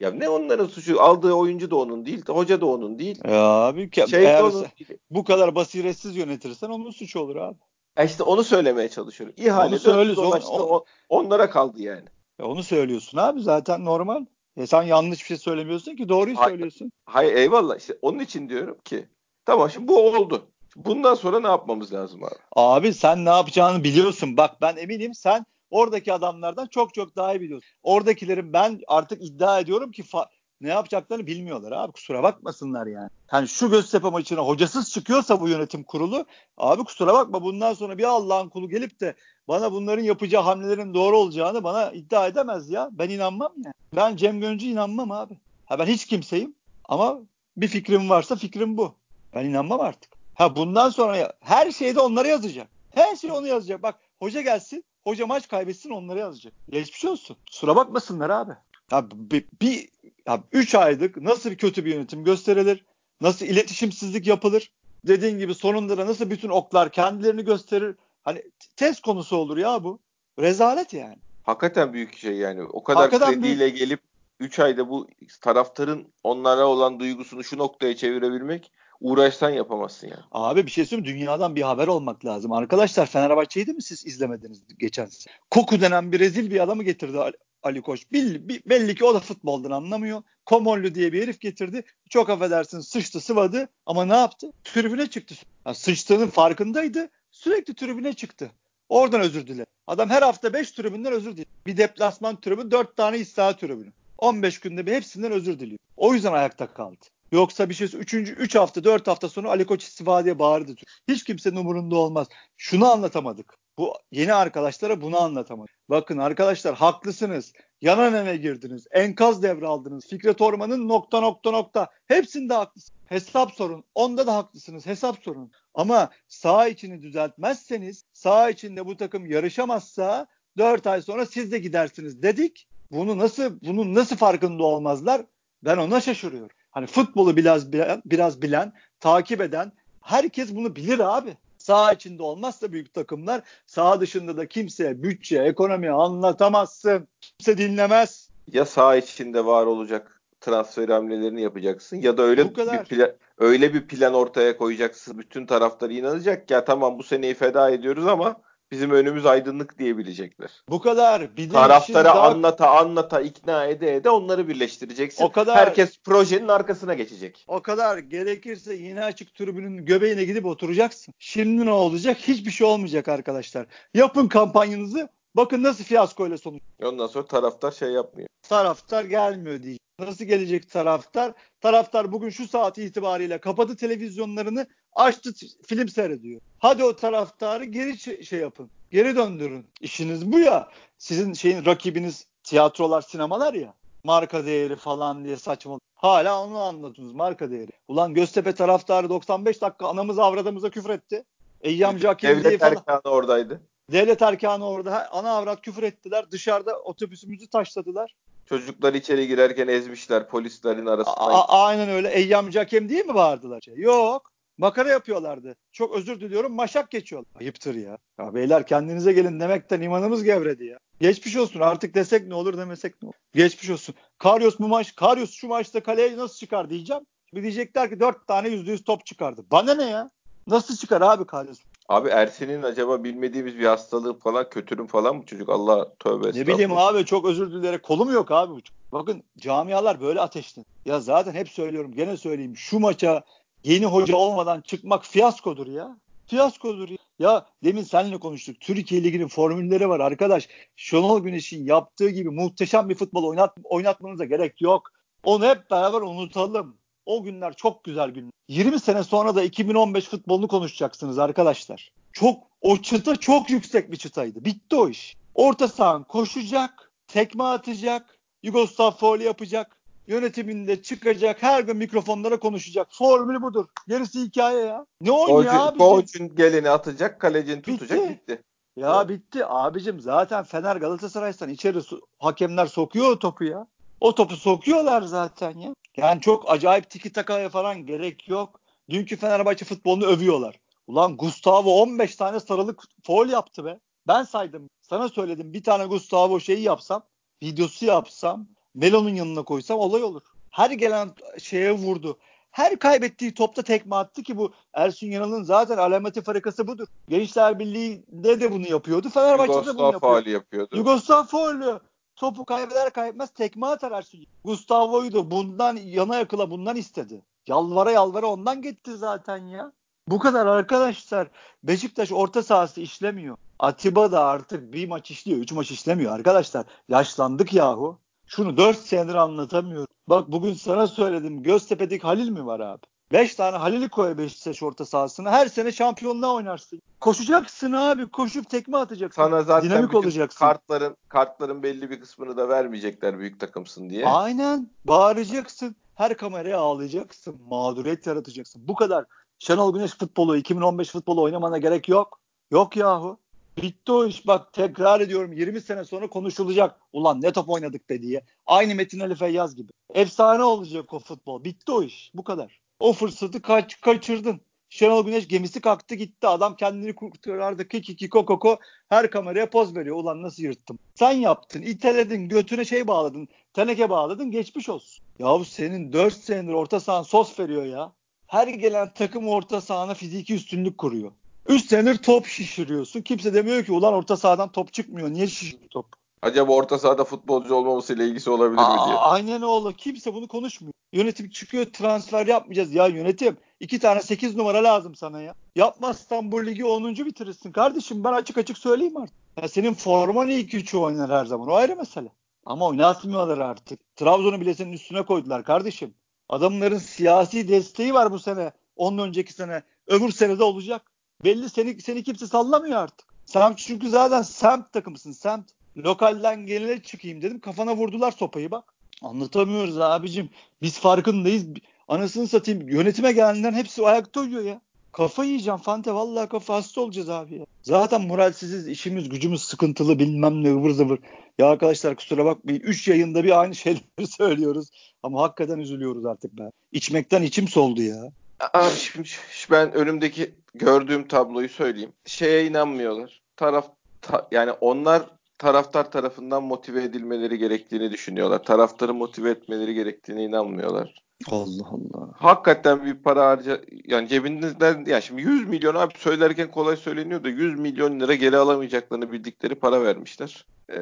Ya 0.01 0.11
ne 0.11 0.29
onların 0.29 0.67
suçu? 0.67 1.03
Aldığı 1.03 1.33
oyuncu 1.33 1.71
da 1.71 1.77
onun 1.77 2.07
değil, 2.07 2.23
hoca 2.29 2.61
da 2.61 2.67
onun 2.67 2.99
değil. 2.99 3.21
Ya 3.25 3.43
abi 3.43 3.91
şey 4.11 4.25
eğer 4.25 4.43
onun... 4.43 4.67
bu 5.11 5.25
kadar 5.25 5.55
basiretsiz 5.55 6.17
yönetirsen 6.17 6.69
onun 6.69 6.91
suçu 6.91 7.21
olur 7.21 7.37
abi. 7.37 7.57
E 7.97 8.05
işte 8.05 8.23
onu 8.23 8.45
söylemeye 8.45 8.89
çalışıyorum. 8.89 9.37
İhale 9.39 9.79
söyle, 9.79 10.21
on, 10.21 10.41
on, 10.41 10.85
onlara 11.09 11.51
kaldı 11.51 11.83
yani. 11.83 12.05
Ya 12.39 12.47
onu 12.47 12.63
söylüyorsun 12.63 13.19
abi 13.19 13.43
zaten 13.43 13.85
normal. 13.85 14.25
Ya 14.57 14.67
sen 14.67 14.83
yanlış 14.83 15.21
bir 15.21 15.27
şey 15.27 15.37
söylemiyorsun 15.37 15.97
ki 15.97 16.09
doğruyu 16.09 16.37
hayır, 16.37 16.51
söylüyorsun. 16.51 16.93
Hayır 17.05 17.35
eyvallah 17.35 17.77
işte 17.77 17.99
onun 18.03 18.19
için 18.19 18.49
diyorum 18.49 18.79
ki 18.85 19.07
tamam 19.45 19.71
şimdi 19.71 19.89
bu 19.89 20.09
oldu. 20.09 20.43
Bundan 20.77 21.15
sonra 21.15 21.41
ne 21.41 21.47
yapmamız 21.47 21.93
lazım 21.93 22.25
abi? 22.25 22.35
Abi 22.57 22.95
sen 22.95 23.25
ne 23.25 23.31
yapacağını 23.31 23.85
biliyorsun. 23.85 24.37
Bak 24.37 24.61
ben 24.61 24.77
eminim 24.77 25.15
sen 25.15 25.47
oradaki 25.71 26.13
adamlardan 26.13 26.67
çok 26.67 26.95
çok 26.95 27.17
daha 27.17 27.35
iyi 27.35 27.41
biliyorsun. 27.41 27.71
Oradakilerin 27.83 28.53
ben 28.53 28.81
artık 28.89 29.23
iddia 29.23 29.61
ediyorum 29.61 29.93
ki 29.93 30.03
fa- 30.03 30.27
ne 30.61 30.69
yapacaklarını 30.69 31.27
bilmiyorlar 31.27 31.73
abi 31.73 31.93
kusura 31.93 32.23
bakmasınlar 32.23 32.87
yani. 32.87 33.11
Hani 33.27 33.49
şu 33.49 33.71
Göztepe 33.71 34.11
maçına 34.11 34.41
hocasız 34.41 34.91
çıkıyorsa 34.93 35.41
bu 35.41 35.49
yönetim 35.49 35.85
kurulu 35.85 36.27
abi 36.57 36.85
kusura 36.85 37.15
bakma 37.15 37.43
bundan 37.43 37.75
sonra 37.75 37.99
bir 37.99 38.05
Allah'ın 38.05 38.49
kulu 38.49 38.69
gelip 38.69 39.01
de 39.01 39.15
bana 39.49 39.73
bunların 39.73 40.03
yapacağı 40.03 40.43
hamlelerin 40.43 40.95
doğru 40.95 41.19
olacağını 41.19 41.65
bana 41.65 41.91
iddia 41.91 42.27
edemez 42.27 42.71
ya. 42.71 42.89
Ben 42.93 43.09
inanmam 43.11 43.53
ya. 43.65 43.73
Ben 43.97 44.17
Cem 44.17 44.41
Göncu 44.41 44.67
inanmam 44.67 45.11
abi. 45.11 45.39
Ha 45.67 45.79
ben 45.79 45.87
hiç 45.87 46.07
kimseyim 46.07 46.55
ama 46.85 47.19
bir 47.57 47.69
fikrim 47.69 48.11
varsa 48.11 48.37
fikrim 48.37 48.77
bu. 48.77 48.95
Ben 49.35 49.45
inanmam 49.45 49.81
artık. 49.81 50.13
Ha 50.35 50.57
bundan 50.57 50.91
sonra 50.91 51.33
her 51.41 51.71
şeyde 51.73 52.01
onlara 52.01 52.29
yazacak. 52.29 52.69
Her 52.91 53.17
şey 53.17 53.33
onu 53.33 53.47
yazacak. 53.47 53.83
Bak 53.83 53.95
hoca 54.19 54.41
gelsin, 54.41 54.85
hoca 55.05 55.27
maç 55.27 55.49
kaybetsin 55.49 55.91
onlara 55.91 56.19
yazacak. 56.19 56.53
Geçmiş 56.71 57.05
olsun. 57.05 57.37
Kusura 57.47 57.77
bakmasınlar 57.77 58.31
abi. 58.31 58.53
Ya 58.93 59.09
bir, 59.15 59.45
bir 59.63 59.89
ya 60.27 60.43
üç 60.53 60.75
aylık 60.75 61.17
nasıl 61.17 61.51
bir 61.51 61.57
kötü 61.57 61.85
bir 61.85 61.95
yönetim 61.95 62.25
gösterilir? 62.25 62.85
Nasıl 63.21 63.47
iletişimsizlik 63.47 64.27
yapılır? 64.27 64.73
Dediğin 65.07 65.39
gibi 65.39 65.55
sonunda 65.55 65.99
da 65.99 66.07
nasıl 66.07 66.31
bütün 66.31 66.49
oklar 66.49 66.93
kendilerini 66.93 67.45
gösterir? 67.45 67.97
Hani 68.23 68.43
test 68.77 69.03
konusu 69.03 69.37
olur 69.37 69.57
ya 69.57 69.85
bu. 69.85 69.99
Rezalet 70.39 70.93
yani. 70.93 71.17
Hakikaten 71.43 71.93
büyük 71.93 72.17
şey 72.17 72.37
yani. 72.37 72.63
O 72.63 72.85
kadar 72.85 73.03
Hakikaten 73.03 73.35
krediyle 73.35 73.65
büyük... 73.65 73.79
gelip 73.79 74.01
3 74.41 74.59
ayda 74.59 74.89
bu 74.89 75.09
taraftarın 75.41 76.09
onlara 76.25 76.67
olan 76.67 77.01
duygusunu 77.01 77.45
şu 77.45 77.59
noktaya 77.59 77.97
çevirebilmek 77.97 78.73
uğraşsan 79.01 79.51
yapamazsın 79.51 80.09
yani. 80.09 80.23
Abi 80.33 80.67
bir 80.67 80.71
şey 80.71 80.85
söyleyeyim 80.87 81.19
dünyadan 81.19 81.57
bir 81.57 81.63
haber 81.63 81.87
olmak 81.87 82.25
lazım. 82.25 82.53
Arkadaşlar 82.53 83.07
Fenerbahçe'yi 83.07 83.67
de 83.67 83.73
mi 83.73 83.83
siz 83.83 84.07
izlemediniz 84.07 84.63
geçen 84.79 85.07
sene? 85.07 85.35
Koku 85.51 85.81
denen 85.81 86.13
bir 86.13 86.19
rezil 86.19 86.51
bir 86.51 86.61
adamı 86.61 86.83
getirdi 86.83 87.19
Ali 87.63 87.83
Koç. 87.83 88.13
Belli, 88.13 88.49
belli 88.67 88.95
ki 88.95 89.05
o 89.05 89.15
da 89.15 89.21
futboldan 89.21 89.71
anlamıyor. 89.71 90.23
Komollu 90.47 90.95
diye 90.95 91.13
bir 91.13 91.23
herif 91.23 91.41
getirdi. 91.41 91.83
Çok 92.11 92.31
affedersin 92.31 92.81
sıçtı 92.81 93.21
sıvadı 93.21 93.69
ama 93.87 94.05
ne 94.05 94.17
yaptı? 94.17 94.53
Tribüne 94.65 95.07
çıktı. 95.07 95.35
Yani 95.67 95.77
sıçtığının 95.77 96.27
farkındaydı. 96.27 97.09
Sürekli 97.31 97.75
tribüne 97.75 98.13
çıktı. 98.13 98.51
Oradan 98.89 99.21
özür 99.21 99.47
dile. 99.47 99.67
Adam 99.87 100.11
her 100.11 100.23
hafta 100.23 100.53
5 100.53 100.73
tribünden 100.73 101.13
özür 101.13 101.33
diliyor. 101.33 101.47
Bir 101.67 101.77
deplasman 101.77 102.41
tribü 102.41 102.71
4 102.71 102.97
tane 102.97 103.19
istiha 103.19 103.57
tribünü. 103.57 103.93
15 104.19 104.61
günde 104.61 104.87
bir 104.87 104.93
hepsinden 104.93 105.33
özür 105.33 105.59
diliyor. 105.59 105.79
O 105.97 106.15
yüzden 106.15 106.33
ayakta 106.33 106.67
kaldı. 106.67 107.07
Yoksa 107.33 107.69
bir 107.69 107.75
şey 107.75 107.89
3. 107.95 108.15
3 108.15 108.55
hafta 108.55 108.85
4 108.85 109.07
hafta 109.07 109.29
sonra 109.29 109.51
Ali 109.51 109.67
Koç 109.67 109.83
istifa 109.83 110.25
diye 110.25 110.39
bağırdı. 110.39 110.75
Hiç 111.09 111.25
kimsenin 111.25 111.57
umurunda 111.57 111.97
olmaz. 111.97 112.29
Şunu 112.57 112.91
anlatamadık. 112.91 113.55
Bu 113.79 113.95
yeni 114.13 114.35
arkadaşlara 114.35 115.01
bunu 115.01 115.21
anlatamadık. 115.21 115.75
Bakın 115.89 116.19
arkadaşlar 116.19 116.75
haklısınız. 116.75 117.53
Yanan 117.81 118.15
eve 118.15 118.37
girdiniz. 118.37 118.87
Enkaz 118.93 119.43
devraldınız. 119.43 120.07
Fikret 120.07 120.41
Orman'ın 120.41 120.89
nokta 120.89 121.21
nokta 121.21 121.51
nokta. 121.51 121.89
Hepsinde 122.07 122.55
haklısınız. 122.55 123.01
Hesap 123.07 123.53
sorun. 123.53 123.85
Onda 123.95 124.27
da 124.27 124.37
haklısınız. 124.37 124.87
Hesap 124.87 125.19
sorun. 125.23 125.53
Ama 125.75 126.11
sağ 126.29 126.69
içini 126.69 127.03
düzeltmezseniz, 127.03 128.05
sağ 128.13 128.51
içinde 128.51 128.87
bu 128.87 128.97
takım 128.97 129.27
yarışamazsa 129.27 130.27
4 130.59 130.87
ay 130.87 131.03
sonra 131.03 131.27
siz 131.27 131.53
de 131.53 131.59
gidersiniz 131.59 132.23
dedik. 132.23 132.69
Bunu 132.91 133.19
nasıl 133.19 133.61
bunun 133.63 133.95
nasıl 133.95 134.17
farkında 134.17 134.63
olmazlar? 134.63 135.27
Ben 135.65 135.77
ona 135.77 136.01
şaşırıyorum. 136.01 136.57
Hani 136.71 136.87
futbolu 136.87 137.37
biraz 137.37 137.73
biraz 138.05 138.43
bilen, 138.43 138.73
takip 139.01 139.41
eden 139.41 139.73
herkes 140.01 140.55
bunu 140.55 140.77
bilir 140.77 140.99
abi. 141.19 141.37
Sağ 141.59 141.93
içinde 141.93 142.23
olmazsa 142.23 142.73
büyük 142.73 142.95
takımlar 142.95 143.43
sağ 143.67 144.01
dışında 144.01 144.37
da 144.37 144.47
kimseye 144.47 145.03
bütçe, 145.03 145.43
ekonomi 145.43 145.91
anlatamazsın. 145.91 147.09
Kimse 147.21 147.59
dinlemez. 147.59 148.29
Ya 148.53 148.65
sağ 148.65 148.97
içinde 148.97 149.45
var 149.45 149.67
olacak 149.67 150.21
transfer 150.41 150.89
hamlelerini 150.89 151.43
yapacaksın 151.43 151.97
ya 151.97 152.17
da 152.17 152.23
öyle 152.23 152.49
bir 152.49 152.55
plan, 152.55 153.13
öyle 153.39 153.75
bir 153.75 153.87
plan 153.87 154.15
ortaya 154.15 154.57
koyacaksın. 154.57 155.19
Bütün 155.19 155.47
taraftar 155.47 155.91
inanacak 155.91 156.51
ya 156.51 156.65
tamam 156.65 156.99
bu 156.99 157.03
seneyi 157.03 157.35
feda 157.35 157.71
ediyoruz 157.71 158.07
ama 158.07 158.37
bizim 158.71 158.91
önümüz 158.91 159.27
aydınlık 159.27 159.79
diyebilecekler. 159.79 160.51
Bu 160.69 160.81
kadar. 160.81 161.37
Bir 161.37 161.51
Taraftarı 161.51 162.05
daha... 162.05 162.31
anlata 162.31 162.71
anlata 162.71 163.21
ikna 163.21 163.67
ede 163.67 163.97
ede 163.97 164.11
onları 164.11 164.49
birleştireceksin. 164.49 165.25
O 165.25 165.33
kadar. 165.33 165.57
Herkes 165.57 165.99
projenin 165.99 166.49
arkasına 166.49 166.95
geçecek. 166.95 167.45
O 167.49 167.63
kadar. 167.63 167.99
Gerekirse 167.99 168.75
yine 168.75 169.05
açık 169.05 169.35
tribünün 169.35 169.85
göbeğine 169.85 170.25
gidip 170.25 170.47
oturacaksın. 170.47 171.15
Şimdi 171.19 171.67
ne 171.67 171.73
olacak? 171.73 172.17
Hiçbir 172.19 172.51
şey 172.51 172.67
olmayacak 172.67 173.09
arkadaşlar. 173.09 173.67
Yapın 173.95 174.29
kampanyanızı. 174.29 175.09
Bakın 175.35 175.63
nasıl 175.63 175.85
fiyaskoyla 175.85 176.39
sonuç. 176.39 176.63
Ondan 176.83 177.07
sonra 177.07 177.27
taraftar 177.27 177.71
şey 177.73 177.91
yapmıyor. 177.91 178.29
Taraftar 178.43 179.05
gelmiyor 179.05 179.63
diye. 179.63 179.77
Nasıl 179.99 180.25
gelecek 180.25 180.71
taraftar? 180.71 181.33
Taraftar 181.61 182.13
bugün 182.13 182.31
şu 182.31 182.49
saat 182.49 182.79
itibariyle 182.79 183.39
kapadı 183.39 183.77
televizyonlarını, 183.77 184.67
açtı 184.93 185.33
film 185.67 185.89
seyrediyor. 185.89 186.41
Hadi 186.59 186.85
o 186.85 186.97
taraftarı 186.97 187.65
geri 187.65 188.25
şey 188.25 188.39
yapın. 188.41 188.71
Geri 188.91 189.17
döndürün. 189.17 189.67
İşiniz 189.81 190.33
bu 190.33 190.39
ya. 190.39 190.69
Sizin 190.99 191.33
şeyin 191.33 191.65
rakibiniz 191.67 192.27
tiyatrolar, 192.43 193.01
sinemalar 193.03 193.55
ya. 193.55 193.75
Marka 194.05 194.47
değeri 194.47 194.77
falan 194.77 195.25
diye 195.25 195.37
saçma. 195.37 195.79
Hala 195.95 196.45
onu 196.45 196.59
anlatıyorsunuz 196.59 197.13
marka 197.13 197.51
değeri. 197.51 197.71
Ulan 197.89 198.15
Göztepe 198.15 198.53
taraftarı 198.55 199.09
95 199.11 199.61
dakika 199.63 199.89
anamız 199.89 200.19
avradımıza 200.19 200.71
küfür 200.71 200.91
etti. 200.91 201.25
Eyyamcı 201.61 202.07
hakim 202.07 202.31
Devlet 202.31 202.45
diye 202.45 202.59
falan. 202.59 202.73
erkanı 202.73 203.13
oradaydı. 203.13 203.61
Devlet 203.93 204.23
erkanı 204.23 204.69
orada 204.69 205.13
ana 205.13 205.31
avrat 205.31 205.63
küfür 205.63 205.83
ettiler. 205.83 206.31
Dışarıda 206.31 206.79
otobüsümüzü 206.81 207.49
taşladılar. 207.49 208.15
Çocuklar 208.47 208.95
içeri 208.95 209.29
girerken 209.29 209.69
ezmişler 209.69 210.29
polislerin 210.29 210.87
arasında. 210.87 211.15
A- 211.17 211.65
aynen 211.67 211.89
öyle. 211.89 212.11
Eyyamcı 212.11 212.59
hakem 212.59 212.89
diye 212.89 213.03
mi 213.03 213.15
bağırdılar? 213.15 213.63
Yok. 213.77 214.33
Makara 214.61 214.89
yapıyorlardı. 214.89 215.57
Çok 215.73 215.95
özür 215.95 216.21
diliyorum 216.21 216.53
maşak 216.53 216.91
geçiyorlar. 216.91 217.31
Ayıptır 217.41 217.75
ya. 217.75 217.99
Ya 218.19 218.35
beyler 218.35 218.67
kendinize 218.67 219.13
gelin 219.13 219.41
demekten 219.41 219.81
imanımız 219.81 220.25
gevredi 220.25 220.65
ya. 220.65 220.79
Geçmiş 221.01 221.37
olsun 221.37 221.61
artık 221.61 221.95
desek 221.95 222.27
ne 222.27 222.35
olur 222.35 222.59
demesek 222.59 223.03
ne 223.03 223.07
olur. 223.07 223.17
Geçmiş 223.35 223.71
olsun. 223.71 223.95
Karyos 224.19 224.59
bu 224.59 224.69
maç, 224.69 224.95
Karyos 224.95 225.31
şu 225.31 225.49
maçta 225.49 225.83
kaleye 225.83 226.17
nasıl 226.17 226.37
çıkar 226.37 226.71
diyeceğim. 226.71 227.03
Bir 227.35 227.43
diyecekler 227.43 227.91
ki 227.91 228.01
dört 228.01 228.27
tane 228.27 228.49
yüzde 228.49 228.71
yüz 228.71 228.85
top 228.85 229.07
çıkardı. 229.07 229.45
Bana 229.51 229.75
ne 229.75 229.85
ya? 229.85 230.11
Nasıl 230.47 230.77
çıkar 230.77 231.01
abi 231.01 231.27
Karyos? 231.27 231.59
Abi 231.89 232.09
Ersin'in 232.09 232.63
acaba 232.63 233.05
bilmediğimiz 233.05 233.59
bir 233.59 233.67
hastalığı 233.67 234.19
falan 234.19 234.49
kötürüm 234.51 234.87
falan 234.87 235.17
mı 235.17 235.27
çocuk? 235.27 235.49
Allah 235.49 235.95
tövbe 235.99 236.29
Ne 236.29 236.47
bileyim 236.47 236.73
abi 236.73 237.05
çok 237.05 237.25
özür 237.25 237.53
dileyerek 237.53 237.83
kolum 237.83 238.13
yok 238.13 238.31
abi. 238.31 238.63
Bakın 238.93 239.23
camialar 239.39 240.01
böyle 240.01 240.21
ateşli. 240.21 240.65
Ya 240.85 241.01
zaten 241.01 241.33
hep 241.33 241.49
söylüyorum 241.49 241.93
gene 241.95 242.17
söyleyeyim 242.17 242.57
şu 242.57 242.79
maça 242.79 243.23
yeni 243.65 243.87
hoca 243.87 244.17
olmadan 244.17 244.61
çıkmak 244.61 245.07
fiyaskodur 245.07 245.67
ya. 245.67 245.97
Fiyaskodur 246.27 246.89
ya. 246.89 246.97
Ya 247.19 247.47
demin 247.65 247.83
seninle 247.83 248.19
konuştuk. 248.19 248.61
Türkiye 248.61 249.05
Ligi'nin 249.05 249.29
formülleri 249.29 249.89
var 249.89 250.01
arkadaş. 250.01 250.49
Şenol 250.77 251.21
Güneş'in 251.21 251.65
yaptığı 251.65 252.11
gibi 252.11 252.31
muhteşem 252.31 252.89
bir 252.89 252.95
futbol 252.95 253.25
oynat, 253.25 253.57
oynatmanıza 253.65 254.25
gerek 254.25 254.61
yok. 254.61 254.91
Onu 255.25 255.47
hep 255.47 255.71
beraber 255.71 256.01
unutalım. 256.01 256.77
O 257.07 257.23
günler 257.23 257.55
çok 257.57 257.85
güzel 257.85 258.11
günler. 258.11 258.31
20 258.49 258.81
sene 258.81 259.05
sonra 259.05 259.35
da 259.35 259.43
2015 259.43 260.05
futbolunu 260.05 260.49
konuşacaksınız 260.49 261.19
arkadaşlar. 261.19 261.93
Çok 262.13 262.43
o 262.61 262.77
çıta 262.77 263.17
çok 263.17 263.51
yüksek 263.51 263.93
bir 263.93 263.97
çıtaydı. 263.97 264.45
Bitti 264.45 264.77
o 264.77 264.89
iş. 264.89 265.17
Orta 265.35 265.69
sahan 265.69 266.05
koşacak, 266.05 266.93
tekme 267.09 267.45
atacak, 267.45 268.19
Yugoslav 268.43 268.91
foul 268.91 269.21
yapacak, 269.21 269.77
yönetiminde 270.07 270.83
çıkacak, 270.83 271.43
her 271.43 271.63
gün 271.63 271.77
mikrofonlara 271.77 272.41
konuşacak. 272.41 272.89
Formül 272.91 273.43
budur. 273.43 273.67
Gerisi 273.89 274.21
hikaye 274.21 274.65
ya. 274.65 274.87
Ne 275.01 275.11
oynuyor 275.11 275.55
abi? 275.55 275.79
Koçun 275.79 276.35
geleni 276.35 276.71
atacak, 276.71 277.21
kalecini 277.21 277.63
tutacak 277.63 277.99
bitti. 277.99 278.11
bitti. 278.11 278.43
Ya 278.77 279.09
bitti 279.09 279.47
abicim 279.47 280.01
zaten 280.01 280.45
Fener 280.45 280.77
Galatasaray'dan 280.77 281.49
içeri 281.49 281.79
hakemler 282.19 282.67
sokuyor 282.67 283.11
o 283.11 283.19
topu 283.19 283.45
ya. 283.45 283.67
O 284.01 284.15
topu 284.15 284.37
sokuyorlar 284.37 285.03
zaten 285.03 285.59
ya. 285.59 285.75
Yani 285.97 286.21
çok 286.21 286.51
acayip 286.51 286.91
tiki 286.91 287.13
takaya 287.13 287.49
falan 287.49 287.87
gerek 287.87 288.29
yok. 288.29 288.61
Dünkü 288.91 289.17
Fenerbahçe 289.17 289.65
futbolunu 289.65 290.07
övüyorlar. 290.07 290.61
Ulan 290.87 291.17
Gustavo 291.17 291.81
15 291.81 292.17
tane 292.17 292.41
sarılık 292.41 292.83
foul 293.07 293.29
yaptı 293.29 293.65
be. 293.65 293.79
Ben 294.09 294.23
saydım. 294.23 294.71
Sana 294.83 295.09
söyledim 295.09 295.53
bir 295.53 295.63
tane 295.63 295.87
Gustavo 295.87 296.41
şeyi 296.41 296.63
yapsam, 296.63 297.03
videosu 297.43 297.85
yapsam, 297.87 298.47
Melo'nun 298.75 299.15
yanına 299.15 299.43
koysam 299.43 299.79
olay 299.79 300.03
olur. 300.03 300.23
Her 300.51 300.71
gelen 300.71 301.11
şeye 301.39 301.73
vurdu. 301.73 302.19
Her 302.51 302.79
kaybettiği 302.79 303.35
topta 303.35 303.63
tekme 303.63 303.97
attı 303.97 304.23
ki 304.23 304.37
bu 304.37 304.53
Ersun 304.75 305.07
Yanal'ın 305.07 305.43
zaten 305.43 305.77
alameti 305.79 306.23
farikası 306.23 306.67
budur. 306.67 306.87
Gençler 307.09 307.59
Birliği'nde 307.59 308.41
de 308.41 308.53
bunu 308.53 308.69
yapıyordu. 308.69 309.09
Fenerbahçe'de 309.09 309.67
de 309.67 309.79
bunu 309.79 309.93
yapıyor. 309.93 310.27
yapıyordu. 310.27 310.77
Yugoslav 310.77 311.25
faulü. 311.25 311.81
Topu 312.17 312.45
kaybeder 312.45 312.91
kaybetmez 312.91 313.31
tekme 313.31 313.67
atar 313.67 313.93
Ersun. 313.93 314.27
Gustavo'yu 314.45 315.13
da 315.13 315.31
bundan 315.31 315.77
yana 315.77 316.17
yakıla 316.17 316.51
bundan 316.51 316.77
istedi. 316.77 317.23
Yalvara 317.47 317.91
yalvara 317.91 318.27
ondan 318.27 318.63
gitti 318.63 318.97
zaten 318.97 319.39
ya. 319.39 319.73
Bu 320.09 320.19
kadar 320.19 320.47
arkadaşlar. 320.47 321.29
Beşiktaş 321.63 322.13
orta 322.13 322.43
sahası 322.43 322.81
işlemiyor. 322.81 323.37
Atiba 323.59 324.13
da 324.13 324.25
artık 324.25 324.73
bir 324.73 324.89
maç 324.89 325.11
işliyor. 325.11 325.39
Üç 325.39 325.53
maç 325.53 325.71
işlemiyor 325.71 326.13
arkadaşlar. 326.13 326.67
Yaşlandık 326.89 327.53
yahu. 327.53 327.99
Şunu 328.31 328.57
dört 328.57 328.79
senedir 328.79 329.15
anlatamıyorum. 329.15 329.87
Bak 330.09 330.33
bugün 330.33 330.55
sana 330.55 330.87
söyledim. 330.87 331.43
Göztepe'deki 331.43 332.03
Halil 332.07 332.29
mi 332.29 332.47
var 332.47 332.61
abi? 332.61 332.81
Beş 333.13 333.35
tane 333.35 333.57
Halil'i 333.57 333.89
koy 333.89 334.19
Beşiktaş 334.19 334.63
orta 334.63 334.85
sahasına. 334.85 335.31
Her 335.31 335.47
sene 335.47 335.73
şampiyonluğa 335.73 336.35
oynarsın. 336.35 336.83
Koşacaksın 337.01 337.73
abi. 337.73 338.11
Koşup 338.11 338.51
tekme 338.51 338.79
atacaksın. 338.79 339.23
Sana 339.23 339.43
zaten 339.43 339.71
Dinamik 339.71 339.95
olacaksın. 339.95 340.39
kartların 340.39 340.97
kartların 341.09 341.63
belli 341.63 341.91
bir 341.91 342.01
kısmını 342.01 342.37
da 342.37 342.49
vermeyecekler 342.49 343.19
büyük 343.19 343.41
takımsın 343.41 343.91
diye. 343.91 344.07
Aynen. 344.07 344.71
Bağıracaksın. 344.85 345.77
Her 345.95 346.17
kameraya 346.17 346.59
ağlayacaksın. 346.59 347.37
Mağduriyet 347.49 348.07
yaratacaksın. 348.07 348.69
Bu 348.69 348.75
kadar. 348.75 349.05
Şenol 349.39 349.75
Güneş 349.75 349.91
futbolu 349.91 350.37
2015 350.37 350.91
futbolu 350.91 351.23
oynamana 351.23 351.59
gerek 351.59 351.89
yok. 351.89 352.21
Yok 352.51 352.77
yahu. 352.77 353.19
Bitti 353.57 353.93
o 353.93 354.07
iş 354.07 354.27
bak 354.27 354.53
tekrar 354.53 355.01
ediyorum 355.01 355.33
20 355.33 355.61
sene 355.61 355.85
sonra 355.85 356.07
konuşulacak. 356.11 356.81
Ulan 356.93 357.23
ne 357.23 357.33
top 357.33 357.49
oynadık 357.49 357.91
be 357.91 358.03
diye. 358.03 358.25
Aynı 358.47 358.75
Metin 358.75 359.01
Ali 359.01 359.15
Feyyaz 359.15 359.57
gibi. 359.57 359.73
Efsane 359.95 360.43
olacak 360.43 360.95
o 360.95 360.99
futbol. 360.99 361.45
Bitti 361.45 361.73
o 361.73 361.83
iş. 361.83 362.11
Bu 362.15 362.25
kadar. 362.25 362.61
O 362.81 362.93
fırsatı 362.93 363.43
kaç 363.43 363.81
kaçırdın. 363.81 364.41
Şenol 364.69 365.05
Güneş 365.05 365.29
gemisi 365.29 365.61
kalktı 365.61 365.95
gitti. 365.95 366.27
Adam 366.27 366.57
kendini 366.57 366.95
kurtardı. 366.95 367.69
Kiki 367.69 367.97
kiko 367.97 368.27
koko 368.27 368.59
her 368.89 369.11
kameraya 369.11 369.51
poz 369.51 369.77
veriyor. 369.77 369.97
Ulan 369.97 370.23
nasıl 370.23 370.43
yırttım. 370.43 370.79
Sen 370.95 371.13
yaptın. 371.13 371.63
iteledin. 371.63 372.29
Götüne 372.29 372.65
şey 372.65 372.87
bağladın. 372.87 373.29
Teneke 373.53 373.91
bağladın. 373.91 374.31
Geçmiş 374.31 374.69
olsun. 374.69 375.05
Yahu 375.19 375.45
senin 375.45 375.93
4 375.93 376.15
senedir 376.15 376.53
orta 376.53 376.81
sahan 376.81 377.03
sos 377.03 377.39
veriyor 377.39 377.65
ya. 377.65 377.93
Her 378.27 378.49
gelen 378.49 378.95
takım 378.95 379.29
orta 379.29 379.61
sahana 379.61 379.95
fiziki 379.95 380.35
üstünlük 380.35 380.79
kuruyor. 380.79 381.13
3 381.49 381.65
senedir 381.65 381.99
top 381.99 382.27
şişiriyorsun. 382.27 383.01
Kimse 383.01 383.35
demiyor 383.35 383.65
ki 383.65 383.73
ulan 383.73 383.95
orta 383.95 384.17
sahadan 384.17 384.53
top 384.53 384.73
çıkmıyor. 384.73 385.11
Niye 385.11 385.27
şişiriyor 385.27 385.71
top? 385.71 385.87
Acaba 386.23 386.53
orta 386.53 386.79
sahada 386.79 387.05
futbolcu 387.05 387.55
olmamasıyla 387.55 388.05
ilgisi 388.05 388.31
olabilir 388.31 388.61
mi 388.63 388.69
diye. 388.87 388.97
Aynen 388.97 389.43
öyle. 389.43 389.77
Kimse 389.77 390.15
bunu 390.15 390.29
konuşmuyor. 390.29 390.73
Yönetim 390.93 391.31
çıkıyor 391.31 391.65
transfer 391.65 392.27
yapmayacağız. 392.27 392.75
Ya 392.75 392.87
yönetim 392.87 393.37
iki 393.61 393.79
tane 393.79 394.03
8 394.03 394.37
numara 394.37 394.65
lazım 394.65 394.95
sana 394.95 395.21
ya. 395.21 395.35
Yapmazsan 395.57 396.33
bu 396.33 396.47
ligi 396.47 396.65
10. 396.65 396.95
bitirirsin. 396.95 397.53
Kardeşim 397.53 398.05
ben 398.05 398.13
açık 398.13 398.39
açık 398.39 398.59
söyleyeyim 398.59 398.97
artık. 398.97 399.17
Ya 399.43 399.49
senin 399.49 399.75
forman 399.75 400.29
ilk 400.29 400.55
üçü 400.55 400.77
oynar 400.79 401.11
her 401.11 401.25
zaman. 401.25 401.49
O 401.49 401.55
ayrı 401.55 401.77
mesele. 401.77 402.09
Ama 402.47 402.67
oynatmıyorlar 402.67 403.39
artık. 403.39 403.97
Trabzon'u 403.97 404.41
bile 404.41 404.55
senin 404.55 404.73
üstüne 404.73 405.03
koydular 405.03 405.45
kardeşim. 405.45 405.95
Adamların 406.29 406.79
siyasi 406.79 407.49
desteği 407.49 407.95
var 407.95 408.13
bu 408.13 408.19
sene. 408.19 408.53
Onun 408.77 408.99
önceki 408.99 409.33
sene. 409.33 409.63
Öbür 409.87 410.11
sene 410.13 410.39
de 410.39 410.45
olacak. 410.45 410.90
Belli 411.25 411.49
seni, 411.51 411.81
seni 411.81 412.03
kimse 412.03 412.27
sallamıyor 412.27 412.77
artık. 412.77 413.07
Sen 413.27 413.55
çünkü 413.57 413.91
zaten 413.91 414.23
semt 414.23 414.73
takımısın 414.73 415.13
semt. 415.13 415.45
Lokalden 415.77 416.47
gelene 416.47 416.83
çıkayım 416.83 417.23
dedim. 417.23 417.41
Kafana 417.41 417.77
vurdular 417.77 418.13
sopayı 418.13 418.51
bak. 418.51 418.65
Anlatamıyoruz 419.03 419.79
abicim. 419.79 420.31
Biz 420.63 420.79
farkındayız. 420.79 421.47
Anasını 421.89 422.29
satayım. 422.29 422.69
Yönetime 422.69 423.13
gelenlerin 423.13 423.55
hepsi 423.55 423.87
ayakta 423.87 424.21
uyuyor 424.21 424.45
ya. 424.45 424.61
Kafa 424.93 425.25
yiyeceğim 425.25 425.59
Fante. 425.59 425.95
Vallahi 425.95 426.29
kafa 426.29 426.55
hasta 426.55 426.81
olacağız 426.81 427.09
abi 427.09 427.35
ya. 427.35 427.47
Zaten 427.63 428.03
moralsiziz. 428.03 428.69
işimiz 428.69 429.09
gücümüz 429.09 429.43
sıkıntılı 429.43 429.99
bilmem 429.99 430.45
ne 430.45 430.53
ıvır 430.53 430.71
zıvır. 430.71 430.99
Ya 431.39 431.47
arkadaşlar 431.47 431.97
kusura 431.97 432.25
bakmayın. 432.25 432.61
Üç 432.61 432.89
yayında 432.89 433.25
bir 433.25 433.41
aynı 433.41 433.55
şeyleri 433.55 434.07
söylüyoruz. 434.07 434.69
Ama 435.03 435.23
hakikaten 435.23 435.59
üzülüyoruz 435.59 436.07
artık 436.07 436.39
ben. 436.39 436.53
İçmekten 436.73 437.23
içim 437.23 437.49
soldu 437.49 437.83
ya. 437.83 438.13
Abi 438.53 438.71
şimdi 438.75 439.09
ben 439.51 439.73
önümdeki 439.73 440.35
gördüğüm 440.55 441.09
tabloyu 441.09 441.49
söyleyeyim. 441.49 441.93
Şeye 442.05 442.47
inanmıyorlar. 442.47 443.23
Taraf 443.37 443.71
ta, 444.03 444.29
yani 444.31 444.53
onlar 444.53 445.03
taraftar 445.39 445.91
tarafından 445.91 446.43
motive 446.43 446.83
edilmeleri 446.83 447.39
gerektiğini 447.39 447.91
düşünüyorlar. 447.91 448.43
Taraftarı 448.43 448.95
motive 448.95 449.31
etmeleri 449.31 449.75
gerektiğine 449.75 450.25
inanmıyorlar. 450.25 451.03
Allah 451.29 451.69
Allah. 451.69 452.13
Hakikaten 452.15 452.85
bir 452.85 452.95
para 452.95 453.27
harca 453.27 453.61
yani 453.85 454.09
cebinizden 454.09 454.85
yani 454.87 455.03
şimdi 455.03 455.23
100 455.23 455.49
milyon 455.49 455.75
abi 455.75 455.95
söylerken 455.99 456.51
kolay 456.51 456.77
söyleniyor 456.77 457.25
da 457.25 457.29
100 457.29 457.59
milyon 457.59 458.01
lira 458.01 458.15
geri 458.15 458.37
alamayacaklarını 458.37 459.13
bildikleri 459.13 459.55
para 459.55 459.83
vermişler. 459.83 460.47
Ee, 460.71 460.77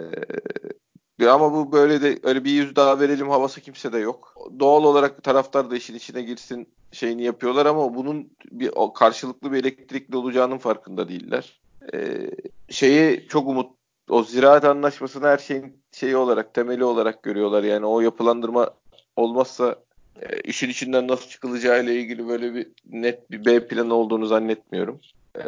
ama 1.27 1.53
bu 1.53 1.73
böyle 1.73 2.03
de 2.03 2.19
öyle 2.23 2.45
bir 2.45 2.51
yüz 2.51 2.77
daha 2.77 3.01
verelim 3.01 3.29
havası 3.29 3.61
kimse 3.61 3.93
de 3.93 3.99
yok. 3.99 4.35
Doğal 4.59 4.85
olarak 4.85 5.23
taraftar 5.23 5.71
da 5.71 5.77
işin 5.77 5.95
içine 5.95 6.23
girsin 6.23 6.69
şeyini 6.93 7.23
yapıyorlar 7.23 7.67
ama 7.67 7.95
bunun 7.95 8.31
bir 8.51 8.73
karşılıklı 8.95 9.53
bir 9.53 9.59
elektrikli 9.59 10.17
olacağının 10.17 10.59
farkında 10.59 11.09
değiller. 11.09 11.61
Ee, 11.95 12.31
şeyi 12.69 13.29
çok 13.29 13.49
umut 13.49 13.79
o 14.11 14.23
ziraat 14.23 14.65
anlaşmasını 14.65 15.27
her 15.27 15.39
şeyin 15.39 15.83
şeyi 15.93 16.17
olarak 16.17 16.55
temeli 16.55 16.85
olarak 16.85 17.23
görüyorlar 17.23 17.63
yani 17.63 17.87
o 17.87 18.01
yapılandırma 18.01 18.71
olmazsa 19.17 19.77
e, 20.23 20.41
işin 20.41 20.69
içinden 20.69 21.09
nasıl 21.09 21.29
çıkılacağı 21.29 21.85
ile 21.85 21.95
ilgili 21.95 22.29
böyle 22.29 22.55
bir 22.55 22.67
net 22.91 23.31
bir 23.31 23.45
B 23.45 23.69
planı 23.69 23.95
olduğunu 23.95 24.27
zannetmiyorum. 24.27 25.01
E, 25.37 25.45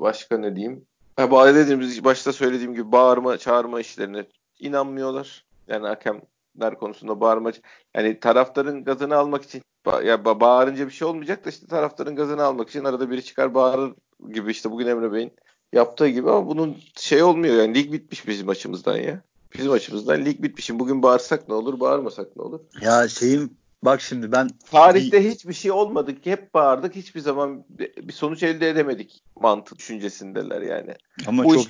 başka 0.00 0.38
ne 0.38 0.56
diyeyim? 0.56 0.84
Ha, 1.16 1.54
dediğimiz 1.54 2.04
başta 2.04 2.32
söylediğim 2.32 2.74
gibi 2.74 2.92
bağırma 2.92 3.38
çağırma 3.38 3.80
işlerine 3.80 4.24
inanmıyorlar. 4.62 5.44
Yani 5.68 5.86
hakemler 5.86 6.78
konusunda 6.78 7.20
bağırma 7.20 7.52
yani 7.94 8.20
taraftarın 8.20 8.84
gazını 8.84 9.16
almak 9.16 9.42
için 9.42 9.62
ya 10.04 10.24
bağırınca 10.24 10.86
bir 10.86 10.92
şey 10.92 11.08
olmayacak 11.08 11.44
da 11.44 11.50
işte 11.50 11.66
taraftarın 11.66 12.16
gazını 12.16 12.44
almak 12.44 12.68
için 12.68 12.84
arada 12.84 13.10
biri 13.10 13.24
çıkar 13.24 13.54
bağırır 13.54 13.94
gibi 14.32 14.50
işte 14.50 14.70
bugün 14.70 14.86
Emre 14.86 15.12
Bey'in 15.12 15.32
yaptığı 15.72 16.08
gibi 16.08 16.30
ama 16.30 16.46
bunun 16.46 16.76
şey 16.96 17.22
olmuyor 17.22 17.54
yani 17.54 17.74
lig 17.74 17.92
bitmiş 17.92 18.26
bizim 18.26 18.48
açımızdan 18.48 18.96
ya. 18.96 19.22
Bizim 19.54 19.72
açımızdan 19.72 20.24
lig 20.24 20.42
bitmiş. 20.42 20.64
Şimdi 20.64 20.80
bugün 20.80 21.02
bağırsak 21.02 21.48
ne 21.48 21.54
olur, 21.54 21.80
bağırmasak 21.80 22.36
ne 22.36 22.42
olur? 22.42 22.60
Ya 22.80 23.08
şeyim 23.08 23.50
bak 23.82 24.00
şimdi 24.00 24.32
ben 24.32 24.48
tarihte 24.70 25.24
bir... 25.24 25.30
hiçbir 25.30 25.54
şey 25.54 25.70
olmadı 25.70 26.20
ki 26.20 26.30
hep 26.30 26.54
bağırdık. 26.54 26.96
Hiçbir 26.96 27.20
zaman 27.20 27.64
bir 28.02 28.12
sonuç 28.12 28.42
elde 28.42 28.70
edemedik 28.70 29.22
mantık 29.40 29.78
düşüncesindeler 29.78 30.62
yani. 30.62 30.94
Ama 31.26 31.44
Bu 31.44 31.54
çok 31.54 31.66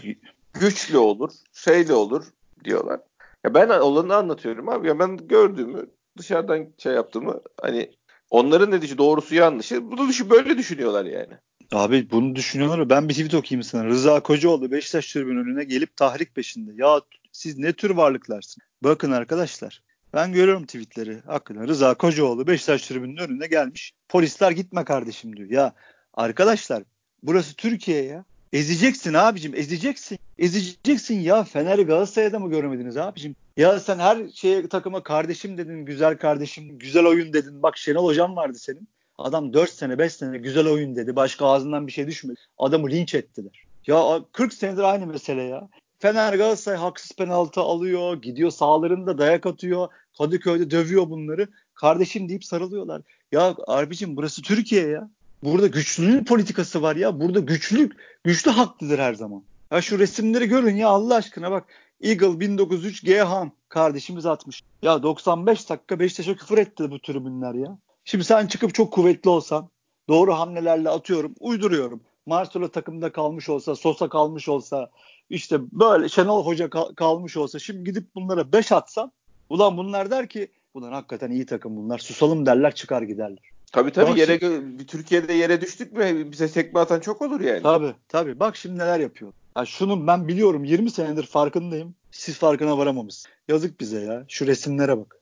güçlü 0.52 0.98
olur, 0.98 1.32
şeyle 1.52 1.94
olur 1.94 2.24
diyorlar. 2.64 3.00
Ya 3.44 3.54
ben 3.54 3.68
olanı 3.68 4.16
anlatıyorum 4.16 4.68
abi. 4.68 4.88
Ya 4.88 4.98
ben 4.98 5.16
gördüğümü 5.16 5.86
dışarıdan 6.18 6.66
şey 6.78 6.92
yaptığımı 6.92 7.40
hani 7.60 7.90
onların 8.30 8.70
ne 8.70 8.82
düşü 8.82 8.98
doğrusu 8.98 9.34
yanlışı 9.34 9.90
bunu 9.90 10.08
düşün 10.08 10.30
böyle 10.30 10.58
düşünüyorlar 10.58 11.04
yani. 11.04 11.32
Abi 11.72 12.10
bunu 12.10 12.36
düşünüyorlar. 12.36 12.90
Ben 12.90 13.08
bir 13.08 13.14
tweet 13.14 13.34
okuyayım 13.34 13.62
sana. 13.62 13.84
Rıza 13.84 14.20
Kocaoğlu 14.20 14.70
Beşiktaş 14.70 15.12
tribünün 15.12 15.44
önüne 15.44 15.64
gelip 15.64 15.96
tahrik 15.96 16.34
peşinde. 16.34 16.70
Ya 16.74 17.00
siz 17.32 17.58
ne 17.58 17.72
tür 17.72 17.90
varlıklarsın? 17.90 18.62
Bakın 18.82 19.10
arkadaşlar. 19.10 19.82
Ben 20.14 20.32
görüyorum 20.32 20.66
tweetleri. 20.66 21.20
Hakikaten 21.26 21.68
Rıza 21.68 21.94
Kocaoğlu 21.94 22.46
Beşiktaş 22.46 22.86
tribünün 22.88 23.16
önüne 23.16 23.46
gelmiş. 23.46 23.92
Polisler 24.08 24.50
gitme 24.50 24.84
kardeşim 24.84 25.36
diyor. 25.36 25.50
Ya 25.50 25.72
arkadaşlar 26.14 26.82
burası 27.22 27.56
Türkiye 27.56 28.02
ya. 28.04 28.24
Ezeceksin 28.52 29.14
abicim 29.14 29.54
ezeceksin. 29.54 30.18
Ezeceksin 30.38 31.20
ya 31.20 31.44
Fener 31.44 31.78
Galatasaray'da 31.78 32.38
mı 32.38 32.50
görmediniz 32.50 32.96
abicim? 32.96 33.36
Ya 33.56 33.80
sen 33.80 33.98
her 33.98 34.28
şeye 34.28 34.68
takıma 34.68 35.02
kardeşim 35.02 35.58
dedin, 35.58 35.84
güzel 35.84 36.18
kardeşim, 36.18 36.78
güzel 36.78 37.06
oyun 37.06 37.32
dedin. 37.32 37.62
Bak 37.62 37.78
Şenol 37.78 38.04
hocam 38.04 38.36
vardı 38.36 38.58
senin. 38.58 38.88
Adam 39.18 39.52
4 39.52 39.70
sene 39.70 39.98
5 39.98 40.12
sene 40.12 40.38
güzel 40.38 40.66
oyun 40.66 40.96
dedi. 40.96 41.16
Başka 41.16 41.46
ağzından 41.46 41.86
bir 41.86 41.92
şey 41.92 42.06
düşmedi. 42.06 42.40
Adamı 42.58 42.90
linç 42.90 43.14
ettiler. 43.14 43.64
Ya 43.86 44.20
40 44.32 44.54
senedir 44.54 44.82
aynı 44.82 45.06
mesele 45.06 45.42
ya. 45.42 45.68
Fener 45.98 46.34
Galatasaray 46.34 46.78
haksız 46.78 47.16
penaltı 47.16 47.60
alıyor. 47.60 48.22
Gidiyor 48.22 48.50
sahalarında 48.50 49.18
dayak 49.18 49.46
atıyor. 49.46 49.88
Kadıköy'de 50.18 50.70
dövüyor 50.70 51.10
bunları. 51.10 51.48
Kardeşim 51.74 52.28
deyip 52.28 52.44
sarılıyorlar. 52.44 53.02
Ya 53.32 53.54
abicim 53.66 54.16
burası 54.16 54.42
Türkiye 54.42 54.86
ya. 54.86 55.10
Burada 55.42 55.66
güçlünün 55.66 56.24
politikası 56.24 56.82
var 56.82 56.96
ya. 56.96 57.20
Burada 57.20 57.40
güçlü 57.40 57.90
güçlü 58.24 58.50
haklıdır 58.50 58.98
her 58.98 59.14
zaman. 59.14 59.42
Ya 59.70 59.80
şu 59.82 59.98
resimleri 59.98 60.46
görün 60.46 60.76
ya 60.76 60.88
Allah 60.88 61.14
aşkına 61.14 61.50
bak. 61.50 61.64
Eagle 62.02 62.40
1903 62.40 63.04
Gehan 63.04 63.52
kardeşimiz 63.68 64.26
atmış. 64.26 64.62
Ya 64.82 65.02
95 65.02 65.70
dakika 65.70 65.98
Beşiktaş'a 66.00 66.36
küfür 66.36 66.58
etti 66.58 66.90
bu 66.90 67.00
tribünler 67.00 67.54
ya. 67.54 67.78
Şimdi 68.04 68.24
sen 68.24 68.46
çıkıp 68.46 68.74
çok 68.74 68.92
kuvvetli 68.92 69.30
olsan 69.30 69.68
doğru 70.08 70.34
hamlelerle 70.34 70.88
atıyorum 70.90 71.34
uyduruyorum. 71.40 72.00
Marcelo 72.26 72.68
takımda 72.68 73.12
kalmış 73.12 73.48
olsa 73.48 73.74
Sosa 73.76 74.08
kalmış 74.08 74.48
olsa 74.48 74.90
işte 75.30 75.58
böyle 75.72 76.08
Şenol 76.08 76.46
Hoca 76.46 76.70
kal- 76.70 76.94
kalmış 76.94 77.36
olsa 77.36 77.58
şimdi 77.58 77.84
gidip 77.84 78.14
bunlara 78.14 78.52
5 78.52 78.72
atsan 78.72 79.12
ulan 79.48 79.76
bunlar 79.76 80.10
der 80.10 80.28
ki 80.28 80.48
bunlar 80.74 80.92
hakikaten 80.92 81.30
iyi 81.30 81.46
takım 81.46 81.76
bunlar 81.76 81.98
susalım 81.98 82.46
derler 82.46 82.74
çıkar 82.74 83.02
giderler. 83.02 83.51
Tabii 83.72 83.92
tabii 83.92 84.10
Bak 84.10 84.18
yere 84.18 84.38
şimdi, 84.38 84.86
Türkiye'de 84.86 85.32
yere 85.32 85.60
düştük 85.60 85.92
mü 85.92 86.32
bize 86.32 86.48
tekme 86.48 86.80
atan 86.80 87.00
çok 87.00 87.22
olur 87.22 87.40
yani. 87.40 87.62
Tabii 87.62 87.94
tabii. 88.08 88.40
Bak 88.40 88.56
şimdi 88.56 88.78
neler 88.78 89.00
yapıyor. 89.00 89.32
Ya 89.56 89.64
şunu 89.64 90.06
ben 90.06 90.28
biliyorum 90.28 90.64
20 90.64 90.90
senedir 90.90 91.26
farkındayım. 91.26 91.94
Siz 92.10 92.38
farkına 92.38 92.78
varamamışsınız. 92.78 93.34
Yazık 93.48 93.80
bize 93.80 94.00
ya. 94.00 94.24
Şu 94.28 94.46
resimlere 94.46 94.98
bak. 94.98 95.16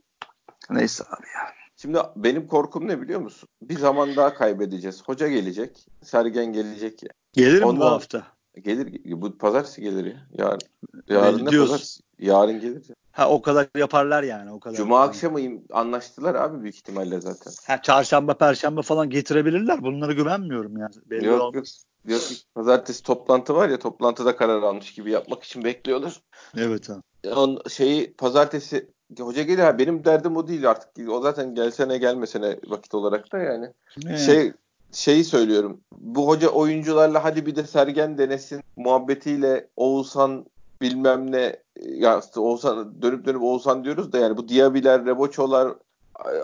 Neyse 0.70 1.04
abi 1.04 1.26
ya. 1.34 1.52
Şimdi 1.76 1.98
benim 2.16 2.46
korkum 2.46 2.88
ne 2.88 3.02
biliyor 3.02 3.20
musun? 3.20 3.48
Bir 3.62 3.78
zaman 3.78 4.16
daha 4.16 4.34
kaybedeceğiz. 4.34 5.02
Hoca 5.02 5.28
gelecek. 5.28 5.86
Sergen 6.02 6.52
gelecek 6.52 7.02
ya. 7.02 7.08
Gelir 7.32 7.62
mi 7.62 7.80
bu 7.80 7.84
hafta? 7.84 8.26
Gelir. 8.58 9.00
Bu 9.04 9.38
pazartesi 9.38 9.80
gelir 9.80 10.04
ya. 10.04 10.26
Yarın. 10.32 10.60
Yarın 11.08 11.46
ne 11.46 11.50
pazartesi? 11.58 12.02
Yarın 12.18 12.60
gelir 12.60 12.88
ya. 12.88 12.94
Ha 13.12 13.30
o 13.30 13.42
kadar 13.42 13.68
yaparlar 13.78 14.22
yani 14.22 14.52
o 14.52 14.60
kadar. 14.60 14.76
Cuma 14.76 14.96
yani. 14.96 15.08
akşamı 15.08 15.40
anlaştılar 15.72 16.34
abi 16.34 16.62
büyük 16.62 16.76
ihtimalle 16.76 17.20
zaten. 17.20 17.52
Ha 17.66 17.82
çarşamba 17.82 18.34
perşembe 18.34 18.82
falan 18.82 19.10
getirebilirler. 19.10 19.82
Bunlara 19.82 20.12
güvenmiyorum 20.12 20.76
yani. 20.76 20.94
Belli 21.10 21.26
yok, 21.26 21.40
olmaz. 21.40 21.54
yok. 21.54 22.20
Yok 22.20 22.22
pazartesi 22.54 23.02
toplantı 23.02 23.54
var 23.54 23.68
ya 23.68 23.78
toplantıda 23.78 24.36
karar 24.36 24.62
almış 24.62 24.94
gibi 24.94 25.10
yapmak 25.10 25.42
için 25.42 25.64
bekliyorlar. 25.64 26.20
Evet 26.56 26.88
ha. 26.88 27.02
On 27.36 27.58
şeyi 27.68 28.12
pazartesi 28.12 28.90
hoca 29.18 29.42
gelir 29.42 29.58
ha 29.58 29.78
benim 29.78 30.04
derdim 30.04 30.36
o 30.36 30.48
değil 30.48 30.70
artık. 30.70 31.08
O 31.08 31.20
zaten 31.20 31.54
gelsene 31.54 31.98
gelmesene 31.98 32.56
vakit 32.66 32.94
olarak 32.94 33.32
da 33.32 33.38
yani. 33.38 33.72
Ne? 34.04 34.18
Şey 34.18 34.52
şeyi 34.92 35.24
söylüyorum. 35.24 35.81
Bu 35.92 36.29
hoca 36.29 36.48
oyuncularla 36.48 37.24
hadi 37.24 37.46
bir 37.46 37.57
de 37.57 37.66
Sergen 37.66 38.18
denesin 38.18 38.62
muhabbetiyle 38.76 39.68
Oğuzhan 39.76 40.46
bilmem 40.81 41.33
ne 41.33 41.57
ya 41.81 42.22
Oğuzhan 42.37 43.03
dönüp 43.03 43.26
dönüp 43.26 43.42
Oğuzhan 43.42 43.85
diyoruz 43.85 44.12
da 44.12 44.18
yani 44.18 44.37
bu 44.37 44.48
Diaby'ler, 44.48 45.07
Reboço'lar 45.07 45.74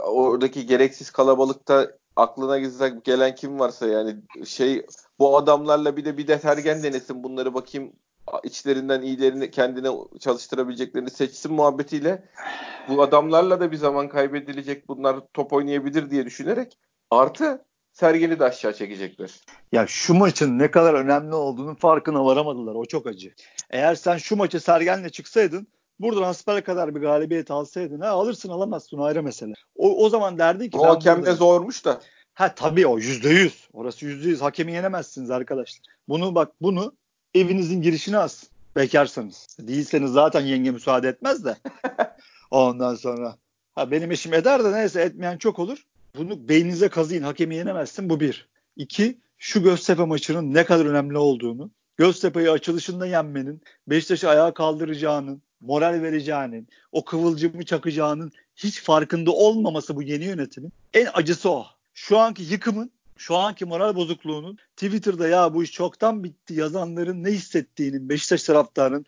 oradaki 0.05 0.67
gereksiz 0.67 1.11
kalabalıkta 1.11 1.91
aklına 2.17 2.59
gelen 3.05 3.35
kim 3.35 3.61
varsa 3.61 3.87
yani 3.87 4.17
şey 4.45 4.87
bu 5.19 5.37
adamlarla 5.37 5.97
bir 5.97 6.05
de 6.05 6.19
bir 6.19 6.27
de 6.27 6.39
Sergen 6.39 6.83
denesin 6.83 7.25
bunları 7.25 7.55
bakayım 7.55 7.93
içlerinden 8.45 9.03
iyilerini 9.03 9.51
kendine 9.51 9.89
çalıştırabileceklerini 10.21 11.11
seçsin 11.11 11.53
muhabbetiyle 11.53 12.29
bu 12.89 13.03
adamlarla 13.03 13.61
da 13.61 13.73
bir 13.73 13.77
zaman 13.77 14.09
kaybedilecek 14.09 14.89
bunlar 14.89 15.21
top 15.35 15.53
oynayabilir 15.53 16.11
diye 16.11 16.27
düşünerek 16.27 16.79
artı 17.11 17.65
Sergen'i 17.97 18.39
de 18.39 18.45
aşağı 18.45 18.75
çekecekler. 18.75 19.31
Ya 19.73 19.87
şu 19.87 20.15
maçın 20.15 20.59
ne 20.59 20.71
kadar 20.71 20.95
önemli 20.95 21.35
olduğunun 21.35 21.75
farkına 21.75 22.25
varamadılar. 22.25 22.75
O 22.75 22.85
çok 22.85 23.07
acı. 23.07 23.35
Eğer 23.71 23.95
sen 23.95 24.17
şu 24.17 24.37
maçı 24.37 24.61
Sergen'le 24.61 25.09
çıksaydın 25.09 25.67
buradan 26.01 26.23
Asper'e 26.23 26.61
kadar 26.61 26.95
bir 26.95 27.01
galibiyet 27.01 27.51
alsaydın 27.51 28.01
ha 28.01 28.09
alırsın 28.09 28.49
alamazsın 28.49 28.99
ayrı 28.99 29.23
mesele. 29.23 29.55
O, 29.77 30.05
o 30.05 30.09
zaman 30.09 30.39
derdin 30.39 30.71
ki 30.71 30.79
o 30.79 30.87
hakem 30.87 31.27
de 31.27 31.33
zormuş 31.33 31.85
da. 31.85 32.01
Ha 32.35 32.55
tabii 32.55 32.87
o 32.87 32.99
yüzde 32.99 33.29
yüz. 33.29 33.69
Orası 33.73 34.07
yüzde 34.07 34.29
yüz. 34.29 34.43
Hakemi 34.43 34.73
yenemezsiniz 34.73 35.31
arkadaşlar. 35.31 35.81
Bunu 36.09 36.35
bak 36.35 36.53
bunu 36.61 36.93
evinizin 37.35 37.83
girişine 37.83 38.19
as. 38.19 38.45
Bekarsanız. 38.77 39.47
Değilseniz 39.61 40.13
zaten 40.13 40.41
yenge 40.41 40.71
müsaade 40.71 41.09
etmez 41.09 41.45
de. 41.45 41.57
Ondan 42.51 42.95
sonra. 42.95 43.37
Ha 43.75 43.91
benim 43.91 44.11
eşim 44.11 44.35
eder 44.35 44.65
de 44.65 44.73
neyse 44.73 45.01
etmeyen 45.01 45.39
çok 45.39 45.59
olur. 45.59 45.87
Bunu 46.17 46.49
beyninize 46.49 46.89
kazıyın. 46.89 47.23
Hakemi 47.23 47.55
yenemezsin. 47.55 48.11
Bu 48.11 48.21
bir. 48.21 48.49
İki, 48.77 49.19
şu 49.39 49.63
Göztepe 49.63 50.05
maçının 50.05 50.55
ne 50.55 50.65
kadar 50.65 50.87
önemli 50.87 51.19
olduğunu, 51.19 51.71
Göztepe'yi 51.97 52.51
açılışında 52.51 53.07
yenmenin, 53.07 53.61
Beşiktaş'ı 53.87 54.31
ayağa 54.31 54.55
kaldıracağının, 54.55 55.43
moral 55.61 56.03
vereceğinin, 56.03 56.69
o 56.93 57.05
kıvılcımı 57.05 57.65
çakacağının 57.65 58.33
hiç 58.57 58.83
farkında 58.83 59.31
olmaması 59.31 59.97
bu 59.97 60.03
yeni 60.03 60.25
yönetimin 60.25 60.73
en 60.95 61.09
acısı 61.15 61.51
o. 61.51 61.67
Şu 61.95 62.19
anki 62.19 62.43
yıkımın 62.43 62.91
şu 63.17 63.37
anki 63.37 63.65
moral 63.65 63.97
bozukluğunun 63.97 64.59
Twitter'da 64.77 65.29
ya 65.29 65.55
bu 65.55 65.63
iş 65.63 65.73
çoktan 65.73 66.25
bitti 66.25 66.55
yazanların 66.55 67.25
ne 67.25 67.31
hissettiğinin 67.31 68.09
Beşiktaş 68.09 68.43
taraftarının 68.43 69.07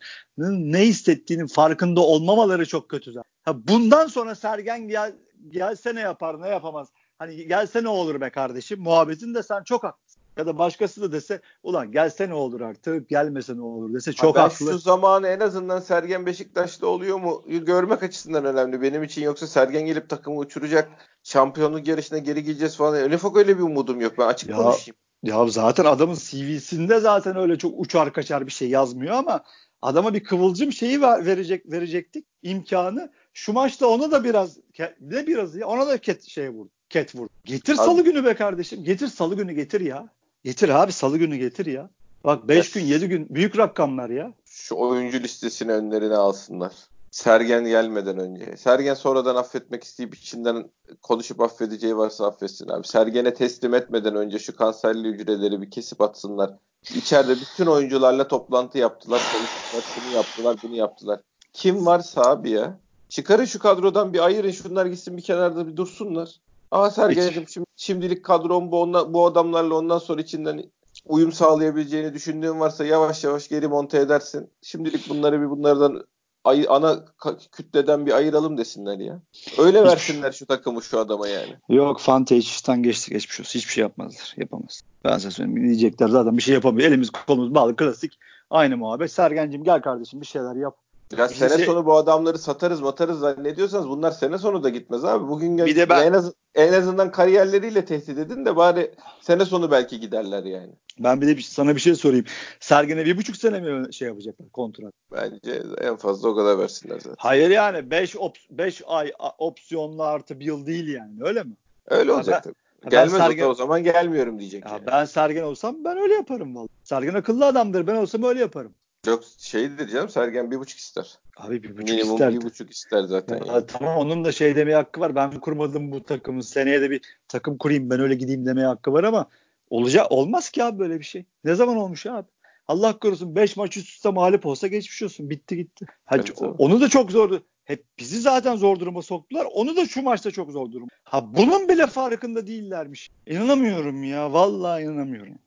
ne 0.71 0.81
hissettiğinin 0.81 1.47
farkında 1.47 2.01
olmamaları 2.01 2.65
çok 2.65 2.89
kötü. 2.89 3.13
Ha 3.43 3.67
bundan 3.67 4.07
sonra 4.07 4.35
Sergen 4.35 4.87
gel, 4.87 5.15
gelse 5.49 5.95
ne 5.95 5.99
yapar 5.99 6.41
ne 6.41 6.47
yapamaz. 6.47 6.87
Hani 7.19 7.47
gelse 7.47 7.83
ne 7.83 7.89
olur 7.89 8.21
be 8.21 8.29
kardeşim 8.29 8.81
muhabbetin 8.81 9.33
de 9.33 9.43
sen 9.43 9.63
çok 9.63 9.83
haklısın. 9.83 10.21
Ya 10.37 10.45
da 10.45 10.57
başkası 10.57 11.01
da 11.01 11.11
dese 11.11 11.41
ulan 11.63 11.91
gelse 11.91 12.29
ne 12.29 12.33
olur 12.33 12.61
artık 12.61 13.09
gelmese 13.09 13.57
ne 13.57 13.61
olur 13.61 13.93
dese 13.93 14.13
çok 14.13 14.35
ben 14.35 14.41
haklı. 14.41 14.71
Şu 14.71 14.77
zamanı 14.77 15.27
en 15.27 15.39
azından 15.39 15.79
Sergen 15.79 16.25
Beşiktaş'ta 16.25 16.87
oluyor 16.87 17.19
mu 17.19 17.43
görmek 17.47 18.03
açısından 18.03 18.45
önemli 18.45 18.81
benim 18.81 19.03
için 19.03 19.21
yoksa 19.21 19.47
Sergen 19.47 19.85
gelip 19.85 20.09
takımı 20.09 20.37
uçuracak 20.37 20.89
şampiyonluk 21.23 21.87
yarışına 21.87 22.17
geri 22.17 22.43
gideceğiz 22.43 22.77
falan. 22.77 22.95
Öyle 22.95 23.15
ufak 23.15 23.37
öyle 23.37 23.57
bir 23.57 23.63
umudum 23.63 24.01
yok 24.01 24.13
ben 24.17 24.27
açık 24.27 24.49
ya, 24.49 24.55
konuşayım. 24.55 24.95
Ya 25.23 25.47
zaten 25.47 25.85
adamın 25.85 26.15
CV'sinde 26.15 26.99
zaten 26.99 27.37
öyle 27.37 27.57
çok 27.57 27.79
uçar 27.79 28.13
kaçar 28.13 28.47
bir 28.47 28.51
şey 28.51 28.69
yazmıyor 28.69 29.15
ama 29.15 29.43
adama 29.81 30.13
bir 30.13 30.23
kıvılcım 30.23 30.71
şeyi 30.71 31.01
ver, 31.01 31.25
verecek 31.25 31.71
verecektik 31.71 32.25
imkanı. 32.41 33.11
Şu 33.33 33.53
maçta 33.53 33.87
ona 33.87 34.11
da 34.11 34.23
biraz 34.23 34.57
ne 34.99 35.27
biraz 35.27 35.55
ya 35.55 35.67
ona 35.67 35.87
da 35.87 35.97
ket 35.97 36.23
şey 36.23 36.49
vurdu. 36.49 36.71
Ket 36.89 37.15
vurdu. 37.15 37.29
Getir 37.45 37.73
abi, 37.73 37.77
salı 37.77 38.01
günü 38.01 38.25
be 38.25 38.33
kardeşim. 38.35 38.83
Getir 38.83 39.07
salı 39.07 39.35
günü 39.35 39.53
getir 39.53 39.81
ya. 39.81 40.09
Getir 40.43 40.69
abi 40.69 40.91
salı 40.91 41.17
günü 41.17 41.37
getir 41.37 41.65
ya. 41.65 41.89
Bak 42.23 42.47
5 42.47 42.71
gün 42.71 42.83
7 42.83 43.07
gün 43.07 43.27
büyük 43.29 43.57
rakamlar 43.57 44.09
ya. 44.09 44.33
Şu 44.45 44.75
oyuncu 44.75 45.19
listesini 45.19 45.71
önlerine 45.71 46.15
alsınlar. 46.15 46.73
Sergen 47.11 47.65
gelmeden 47.65 48.19
önce. 48.19 48.57
Sergen 48.57 48.93
sonradan 48.93 49.35
affetmek 49.35 49.83
isteyip 49.83 50.15
içinden 50.15 50.69
konuşup 51.01 51.41
affedeceği 51.41 51.97
varsa 51.97 52.27
affetsin 52.27 52.69
abi. 52.69 52.87
Sergen'e 52.87 53.33
teslim 53.33 53.73
etmeden 53.73 54.15
önce 54.15 54.39
şu 54.39 54.55
kanserli 54.55 55.07
hücreleri 55.07 55.61
bir 55.61 55.71
kesip 55.71 56.01
atsınlar. 56.01 56.53
İçeride 56.95 57.35
bütün 57.35 57.65
oyuncularla 57.65 58.27
toplantı 58.27 58.77
yaptılar. 58.77 59.21
Konuştular, 59.33 59.93
şunu 59.95 60.15
yaptılar, 60.15 60.55
bunu 60.63 60.75
yaptılar. 60.75 61.19
Kim 61.53 61.85
varsa 61.85 62.21
abi 62.21 62.49
ya. 62.49 62.77
Çıkarın 63.09 63.45
şu 63.45 63.59
kadrodan 63.59 64.13
bir 64.13 64.19
ayırın. 64.19 64.51
Şunlar 64.51 64.85
gitsin 64.85 65.17
bir 65.17 65.21
kenarda 65.21 65.67
bir 65.67 65.75
dursunlar. 65.75 66.39
Aa 66.71 66.89
Sergen'cim 66.89 67.47
şimdi, 67.47 67.65
şimdilik 67.75 68.25
kadron 68.25 68.71
bu, 68.71 68.81
onla, 68.81 69.13
bu 69.13 69.25
adamlarla 69.25 69.75
ondan 69.75 69.97
sonra 69.97 70.21
içinden 70.21 70.63
uyum 71.05 71.31
sağlayabileceğini 71.31 72.13
düşündüğün 72.13 72.59
varsa 72.59 72.85
yavaş 72.85 73.23
yavaş 73.23 73.47
geri 73.47 73.67
monte 73.67 73.97
edersin. 73.97 74.49
Şimdilik 74.61 75.09
bunları 75.09 75.41
bir 75.41 75.49
bunlardan 75.49 76.03
ay, 76.43 76.65
ana 76.69 77.05
kütleden 77.51 78.05
bir 78.05 78.11
ayıralım 78.11 78.57
desinler 78.57 78.99
ya. 78.99 79.21
Öyle 79.57 79.83
versinler 79.83 80.31
şu 80.31 80.45
takımı 80.45 80.81
şu 80.81 80.99
adama 80.99 81.27
yani. 81.27 81.55
Yok 81.69 81.99
Fante 81.99 82.37
hiç 82.37 82.47
işten 82.47 82.83
geçti 82.83 83.11
geçmiş 83.11 83.39
olsun. 83.39 83.59
Hiçbir 83.59 83.71
şey 83.71 83.81
yapmazlar. 83.81 84.33
Yapamaz. 84.37 84.81
Ben 85.03 85.17
size 85.17 85.31
söyleyeyim. 85.31 85.63
Diyecekler 85.63 86.07
zaten 86.07 86.37
bir 86.37 86.41
şey 86.41 86.53
yapamıyor. 86.53 86.87
Elimiz 86.87 87.09
kolumuz 87.09 87.55
bağlı 87.55 87.75
klasik. 87.75 88.19
Aynı 88.49 88.77
muhabbet. 88.77 89.11
Sergen'cim 89.11 89.63
gel 89.63 89.81
kardeşim 89.81 90.21
bir 90.21 90.25
şeyler 90.25 90.55
yap. 90.55 90.77
Ya 91.17 91.29
bir 91.29 91.33
sene 91.33 91.57
şey... 91.57 91.65
sonu 91.65 91.85
bu 91.85 91.97
adamları 91.97 92.37
satarız 92.37 92.81
matarız 92.81 93.19
zannediyorsanız 93.19 93.89
bunlar 93.89 94.11
sene 94.11 94.37
sonu 94.37 94.63
da 94.63 94.69
gitmez 94.69 95.05
abi. 95.05 95.27
Bugün 95.27 95.57
bir 95.57 95.75
de 95.75 95.89
ben... 95.89 96.07
en, 96.07 96.13
az, 96.13 96.33
en 96.55 96.73
azından 96.73 97.11
kariyerleriyle 97.11 97.85
tehdit 97.85 98.17
edin 98.17 98.45
de 98.45 98.55
bari 98.55 98.91
sene 99.21 99.45
sonu 99.45 99.71
belki 99.71 99.99
giderler 99.99 100.43
yani. 100.43 100.71
Ben 100.99 101.21
bir 101.21 101.27
de 101.27 101.41
sana 101.41 101.75
bir 101.75 101.81
şey 101.81 101.95
sorayım. 101.95 102.25
Sergen'e 102.59 103.05
bir 103.05 103.17
buçuk 103.17 103.35
sene 103.35 103.59
mi 103.59 103.93
şey 103.93 104.07
yapacaklar 104.07 104.49
kontrat? 104.49 104.93
Bence 105.11 105.63
en 105.81 105.95
fazla 105.95 106.29
o 106.29 106.35
kadar 106.35 106.59
versinler 106.59 106.99
zaten. 106.99 107.15
Hayır 107.17 107.49
yani 107.49 107.91
5 107.91 108.15
5 108.49 108.81
ay 108.87 109.11
opsiyonlu 109.37 110.03
artı 110.03 110.39
bir 110.39 110.45
yıl 110.45 110.65
değil 110.65 110.87
yani 110.87 111.17
öyle 111.21 111.43
mi? 111.43 111.53
Öyle 111.87 112.11
olacak 112.11 112.43
tabii. 112.43 112.89
Gelmez 112.89 113.17
Sergen... 113.17 113.47
o 113.47 113.53
zaman 113.53 113.83
gelmiyorum 113.83 114.39
diyecek. 114.39 114.65
Ya 114.65 114.71
yani. 114.71 114.87
Ben 114.87 115.05
Sergen 115.05 115.43
olsam 115.43 115.85
ben 115.85 115.97
öyle 115.97 116.13
yaparım 116.13 116.55
vallahi. 116.55 116.69
Sergen 116.83 117.13
akıllı 117.13 117.45
adamdır. 117.45 117.87
Ben 117.87 117.95
olsam 117.95 118.23
öyle 118.23 118.39
yaparım. 118.39 118.73
Yok 119.09 119.23
şeydir 119.37 119.87
canım 119.87 120.09
Sergen 120.09 120.51
bir 120.51 120.59
buçuk 120.59 120.79
ister. 120.79 121.17
Abi 121.37 121.63
bir 121.63 121.77
buçuk 121.77 121.89
Minimum 121.89 122.13
ister. 122.13 122.33
bir 122.33 122.41
buçuk 122.41 122.71
ister 122.71 123.03
zaten. 123.03 123.37
Ya, 123.37 123.53
yani. 123.53 123.65
Tamam 123.65 123.97
onun 123.97 124.25
da 124.25 124.31
şey 124.31 124.55
demeye 124.55 124.75
hakkı 124.75 124.99
var. 124.99 125.15
Ben 125.15 125.39
kurmadım 125.39 125.91
bu 125.91 126.03
takımı. 126.03 126.43
Seneye 126.43 126.81
de 126.81 126.91
bir 126.91 127.01
takım 127.27 127.57
kurayım 127.57 127.89
ben 127.89 127.99
öyle 127.99 128.15
gideyim 128.15 128.45
demeye 128.45 128.67
hakkı 128.67 128.93
var 128.93 129.03
ama 129.03 129.29
olacak 129.69 130.11
olmaz 130.11 130.49
ki 130.49 130.63
abi 130.63 130.79
böyle 130.79 130.99
bir 130.99 131.05
şey. 131.05 131.25
Ne 131.43 131.55
zaman 131.55 131.77
olmuş 131.77 132.05
abi? 132.05 132.27
Allah 132.67 132.99
korusun 132.99 133.35
5 133.35 133.57
maç 133.57 133.77
üst 133.77 133.89
üste 133.89 134.09
mağlup 134.09 134.45
olsa 134.45 134.67
geçmiş 134.67 135.03
olsun. 135.03 135.29
Bitti 135.29 135.57
gitti. 135.57 135.85
Hadi, 136.05 136.31
evet, 136.41 136.53
onu 136.57 136.81
da 136.81 136.89
çok 136.89 137.11
zordu. 137.11 137.43
Hep 137.63 137.85
bizi 137.99 138.19
zaten 138.19 138.55
zor 138.55 138.79
duruma 138.79 139.01
soktular. 139.01 139.47
Onu 139.53 139.75
da 139.75 139.85
şu 139.85 140.01
maçta 140.01 140.31
çok 140.31 140.51
zor 140.51 140.71
durum. 140.71 140.87
Ha 141.03 141.35
bunun 141.35 141.69
bile 141.69 141.87
farkında 141.87 142.47
değillermiş. 142.47 143.09
İnanamıyorum 143.27 144.03
ya. 144.03 144.33
Vallahi 144.33 144.83
inanamıyorum. 144.83 145.39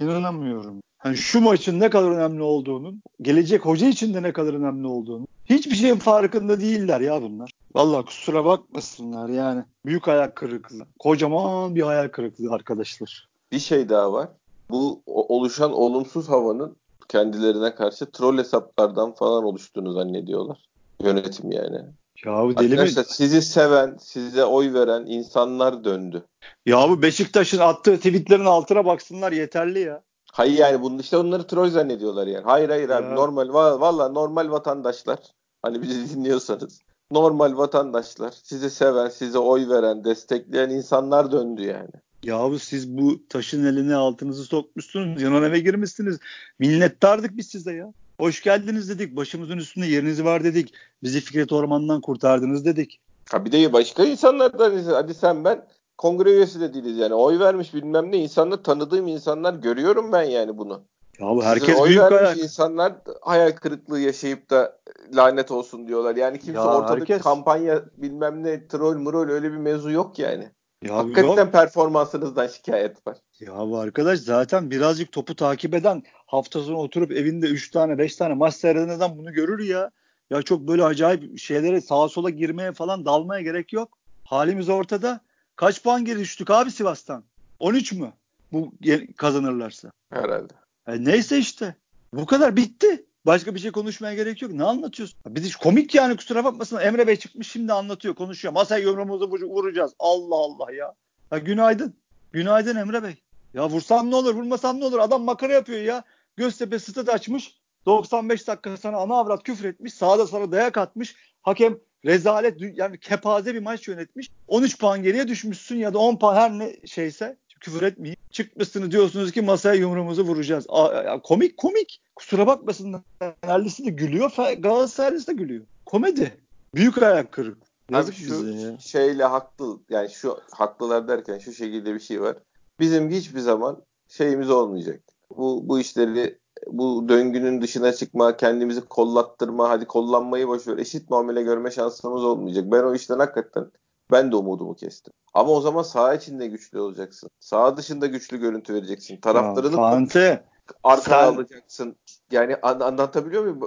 İnanamıyorum. 0.00 0.80
Hani 1.06 1.16
şu 1.16 1.40
maçın 1.40 1.80
ne 1.80 1.90
kadar 1.90 2.10
önemli 2.10 2.42
olduğunu, 2.42 2.94
gelecek 3.22 3.66
hoca 3.66 3.88
için 3.88 4.14
de 4.14 4.22
ne 4.22 4.32
kadar 4.32 4.54
önemli 4.54 4.86
olduğunu 4.86 5.26
hiçbir 5.44 5.74
şeyin 5.74 5.96
farkında 5.96 6.60
değiller 6.60 7.00
ya 7.00 7.22
bunlar. 7.22 7.50
Vallahi 7.74 8.04
kusura 8.04 8.44
bakmasınlar 8.44 9.28
yani. 9.28 9.64
Büyük 9.84 10.06
hayal 10.06 10.28
kırıklığı. 10.28 10.86
Kocaman 10.98 11.74
bir 11.74 11.82
hayal 11.82 12.08
kırıklığı 12.08 12.52
arkadaşlar. 12.52 13.28
Bir 13.52 13.58
şey 13.58 13.88
daha 13.88 14.12
var. 14.12 14.28
Bu 14.70 15.02
oluşan 15.06 15.72
olumsuz 15.72 16.28
havanın 16.28 16.76
kendilerine 17.08 17.74
karşı 17.74 18.06
troll 18.06 18.38
hesaplardan 18.38 19.14
falan 19.14 19.44
oluştuğunu 19.44 19.92
zannediyorlar. 19.92 20.58
Yönetim 21.02 21.52
yani. 21.52 21.78
Ya 22.24 22.44
bu 22.44 22.56
deli 22.56 22.72
Arkadaşlar 22.72 23.02
mi? 23.02 23.08
sizi 23.08 23.42
seven, 23.42 23.96
size 24.00 24.44
oy 24.44 24.74
veren 24.74 25.06
insanlar 25.06 25.84
döndü. 25.84 26.24
Ya 26.66 26.88
bu 26.88 27.02
Beşiktaş'ın 27.02 27.58
attığı 27.58 27.96
tweetlerin 27.96 28.44
altına 28.44 28.84
baksınlar 28.84 29.32
yeterli 29.32 29.80
ya. 29.80 30.02
Hayır 30.36 30.58
yani 30.58 30.82
bunu 30.82 31.00
işte 31.00 31.16
onları 31.16 31.46
troll 31.46 31.70
zannediyorlar 31.70 32.26
yani. 32.26 32.44
Hayır 32.44 32.68
hayır 32.68 32.88
ya. 32.88 32.96
abi 32.96 33.14
normal 33.14 33.48
valla 33.80 34.08
normal 34.08 34.50
vatandaşlar. 34.50 35.18
Hani 35.62 35.82
bizi 35.82 36.14
dinliyorsanız. 36.14 36.80
Normal 37.10 37.56
vatandaşlar, 37.56 38.34
sizi 38.42 38.70
seven, 38.70 39.08
size 39.08 39.38
oy 39.38 39.68
veren, 39.68 40.04
destekleyen 40.04 40.70
insanlar 40.70 41.32
döndü 41.32 41.62
yani. 41.62 41.90
Yahu 42.22 42.58
siz 42.58 42.98
bu 42.98 43.28
taşın 43.28 43.64
eline 43.64 43.94
altınızı 43.94 44.44
sokmuşsunuz. 44.44 45.22
Yanan 45.22 45.42
eve 45.42 45.58
girmişsiniz. 45.58 46.18
Minnettardık 46.58 47.36
biz 47.36 47.46
size 47.46 47.72
ya. 47.72 47.92
Hoş 48.20 48.42
geldiniz 48.42 48.88
dedik. 48.88 49.16
Başımızın 49.16 49.58
üstünde 49.58 49.86
yeriniz 49.86 50.24
var 50.24 50.44
dedik. 50.44 50.74
Bizi 51.02 51.20
Fikret 51.20 51.52
Orman'dan 51.52 52.00
kurtardınız 52.00 52.64
dedik. 52.64 53.00
Ha 53.30 53.44
bir 53.44 53.52
de 53.52 53.72
başka 53.72 54.04
insanlardan 54.04 54.84
hadi 54.84 55.14
sen 55.14 55.44
ben 55.44 55.66
kongre 55.98 56.30
üyesi 56.30 56.60
de 56.60 56.74
değiliz 56.74 56.98
yani. 56.98 57.14
Oy 57.14 57.38
vermiş 57.38 57.74
bilmem 57.74 58.12
ne 58.12 58.16
insanlar 58.16 58.62
tanıdığım 58.62 59.06
insanlar 59.06 59.54
görüyorum 59.54 60.12
ben 60.12 60.22
yani 60.22 60.58
bunu. 60.58 60.82
Ya 61.20 61.26
bu 61.26 61.44
herkes 61.44 61.68
Size 61.68 61.80
oy 61.80 61.88
büyük 61.88 62.02
vermiş 62.02 62.20
ayak. 62.20 62.38
insanlar 62.38 62.92
hayal 63.20 63.52
kırıklığı 63.52 64.00
yaşayıp 64.00 64.50
da 64.50 64.78
lanet 65.14 65.50
olsun 65.50 65.88
diyorlar. 65.88 66.16
Yani 66.16 66.38
kimse 66.38 66.60
ya 66.60 66.74
ortada 66.74 67.00
herkes... 67.00 67.22
kampanya 67.22 67.82
bilmem 67.96 68.44
ne 68.44 68.68
troll 68.68 68.96
murol 68.96 69.28
öyle 69.28 69.52
bir 69.52 69.56
mevzu 69.56 69.90
yok 69.90 70.18
yani. 70.18 70.50
Ya 70.82 70.96
Hakikaten 70.96 71.28
yok. 71.28 71.52
performansınızdan 71.52 72.46
şikayet 72.46 73.06
var. 73.06 73.16
Ya 73.40 73.58
bu 73.58 73.78
arkadaş 73.78 74.18
zaten 74.18 74.70
birazcık 74.70 75.12
topu 75.12 75.36
takip 75.36 75.74
eden 75.74 76.02
hafta 76.26 76.60
sonu 76.60 76.76
oturup 76.76 77.12
evinde 77.12 77.46
3 77.46 77.70
tane 77.70 77.98
5 77.98 78.16
tane 78.16 78.34
maç 78.34 78.54
seyreden 78.54 78.88
adam 78.88 79.18
bunu 79.18 79.32
görür 79.32 79.64
ya. 79.64 79.90
Ya 80.30 80.42
çok 80.42 80.60
böyle 80.60 80.84
acayip 80.84 81.38
şeylere 81.38 81.80
sağa 81.80 82.08
sola 82.08 82.30
girmeye 82.30 82.72
falan 82.72 83.04
dalmaya 83.04 83.42
gerek 83.42 83.72
yok. 83.72 83.98
Halimiz 84.24 84.68
ortada. 84.68 85.20
Kaç 85.56 85.82
puan 85.82 86.04
geri 86.04 86.18
düştük 86.18 86.50
abi 86.50 86.70
Sivas'tan? 86.70 87.24
13 87.58 87.92
mü? 87.92 88.12
Bu 88.52 88.72
kazanırlarsa. 89.16 89.90
Herhalde. 90.12 90.52
E 90.88 91.04
neyse 91.04 91.38
işte. 91.38 91.74
Bu 92.12 92.26
kadar 92.26 92.56
bitti. 92.56 93.06
Başka 93.26 93.54
bir 93.54 93.60
şey 93.60 93.70
konuşmaya 93.70 94.14
gerek 94.14 94.42
yok. 94.42 94.52
Ne 94.52 94.64
anlatıyorsun? 94.64 95.18
Bir 95.26 95.44
de 95.44 95.48
komik 95.62 95.94
yani 95.94 96.16
kusura 96.16 96.44
bakmasın. 96.44 96.80
Emre 96.80 97.06
Bey 97.06 97.16
çıkmış 97.16 97.50
şimdi 97.50 97.72
anlatıyor, 97.72 98.14
konuşuyor. 98.14 98.54
Masaya 98.54 98.82
yumruğumuzu 98.84 99.30
vuracağız. 99.30 99.92
Allah 99.98 100.36
Allah 100.36 100.72
ya. 100.72 100.94
ya. 101.32 101.38
Günaydın. 101.38 101.94
Günaydın 102.32 102.76
Emre 102.76 103.02
Bey. 103.02 103.14
Ya 103.54 103.68
vursam 103.68 104.10
ne 104.10 104.16
olur, 104.16 104.34
vurmasam 104.34 104.80
ne 104.80 104.84
olur? 104.84 104.98
Adam 104.98 105.22
makara 105.22 105.52
yapıyor 105.52 105.80
ya. 105.80 106.04
Göztepe 106.36 106.78
stat 106.78 107.08
açmış. 107.08 107.56
95 107.86 108.48
dakika 108.48 108.76
sana 108.76 108.96
ana 108.96 109.14
avrat 109.14 109.42
küfür 109.42 109.64
etmiş. 109.64 109.94
Sağda 109.94 110.26
sana 110.26 110.52
dayak 110.52 110.78
atmış. 110.78 111.16
Hakem 111.42 111.78
rezalet 112.06 112.78
yani 112.78 112.98
kepaze 112.98 113.54
bir 113.54 113.62
maç 113.62 113.88
yönetmiş. 113.88 114.30
13 114.48 114.78
puan 114.78 115.02
geriye 115.02 115.28
düşmüşsün 115.28 115.76
ya 115.76 115.94
da 115.94 115.98
10 115.98 116.18
puan 116.18 116.34
her 116.34 116.58
ne 116.58 116.76
şeyse 116.86 117.36
küfür 117.60 117.82
etmeyeyim. 117.82 118.20
Çıkmışsınız 118.30 118.90
diyorsunuz 118.90 119.32
ki 119.32 119.42
masaya 119.42 119.74
yumruğumuzu 119.74 120.22
vuracağız. 120.24 120.66
Aa, 120.68 121.22
komik 121.22 121.56
komik. 121.56 122.02
Kusura 122.16 122.46
bakmasın. 122.46 123.04
Fenerlisi 123.40 123.84
de 123.84 123.90
gülüyor. 123.90 124.32
Galatasaraylisi 124.58 125.26
de 125.26 125.32
gülüyor. 125.32 125.64
Komedi. 125.86 126.34
Büyük 126.74 127.02
ayak 127.02 127.32
kırık. 127.32 127.58
Yazık 127.90 128.14
Abi 128.14 128.22
şu 128.22 128.46
ya. 128.46 128.78
şeyle 128.78 129.24
haklı 129.24 129.80
yani 129.90 130.10
şu 130.10 130.38
haklılar 130.52 131.08
derken 131.08 131.38
şu 131.38 131.52
şekilde 131.52 131.94
bir 131.94 132.00
şey 132.00 132.20
var. 132.20 132.36
Bizim 132.80 133.10
hiçbir 133.10 133.40
zaman 133.40 133.82
şeyimiz 134.08 134.50
olmayacak. 134.50 135.00
Bu 135.36 135.68
bu 135.68 135.80
işleri 135.80 136.38
bu 136.66 137.08
döngünün 137.08 137.62
dışına 137.62 137.92
çıkma, 137.92 138.36
kendimizi 138.36 138.80
kollattırma, 138.80 139.68
hadi 139.68 139.84
kollanmayı 139.84 140.48
boşver, 140.48 140.78
eşit 140.78 141.10
muamele 141.10 141.42
görme 141.42 141.70
şansımız 141.70 142.24
olmayacak. 142.24 142.64
Ben 142.66 142.82
o 142.82 142.94
işten 142.94 143.18
hakikaten 143.18 143.70
ben 144.12 144.32
de 144.32 144.36
umudumu 144.36 144.74
kestim. 144.74 145.12
Ama 145.34 145.50
o 145.50 145.60
zaman 145.60 145.82
saha 145.82 146.14
içinde 146.14 146.46
güçlü 146.46 146.80
olacaksın. 146.80 147.30
Saha 147.40 147.76
dışında 147.76 148.06
güçlü 148.06 148.40
görüntü 148.40 148.74
vereceksin. 148.74 149.16
Taraftarını 149.16 149.76
Fante, 149.76 150.44
arkana 150.84 151.26
sen... 151.26 151.34
alacaksın. 151.34 151.96
Yani 152.30 152.56
an- 152.62 152.80
anlatabiliyor 152.80 153.42
muyum? 153.42 153.60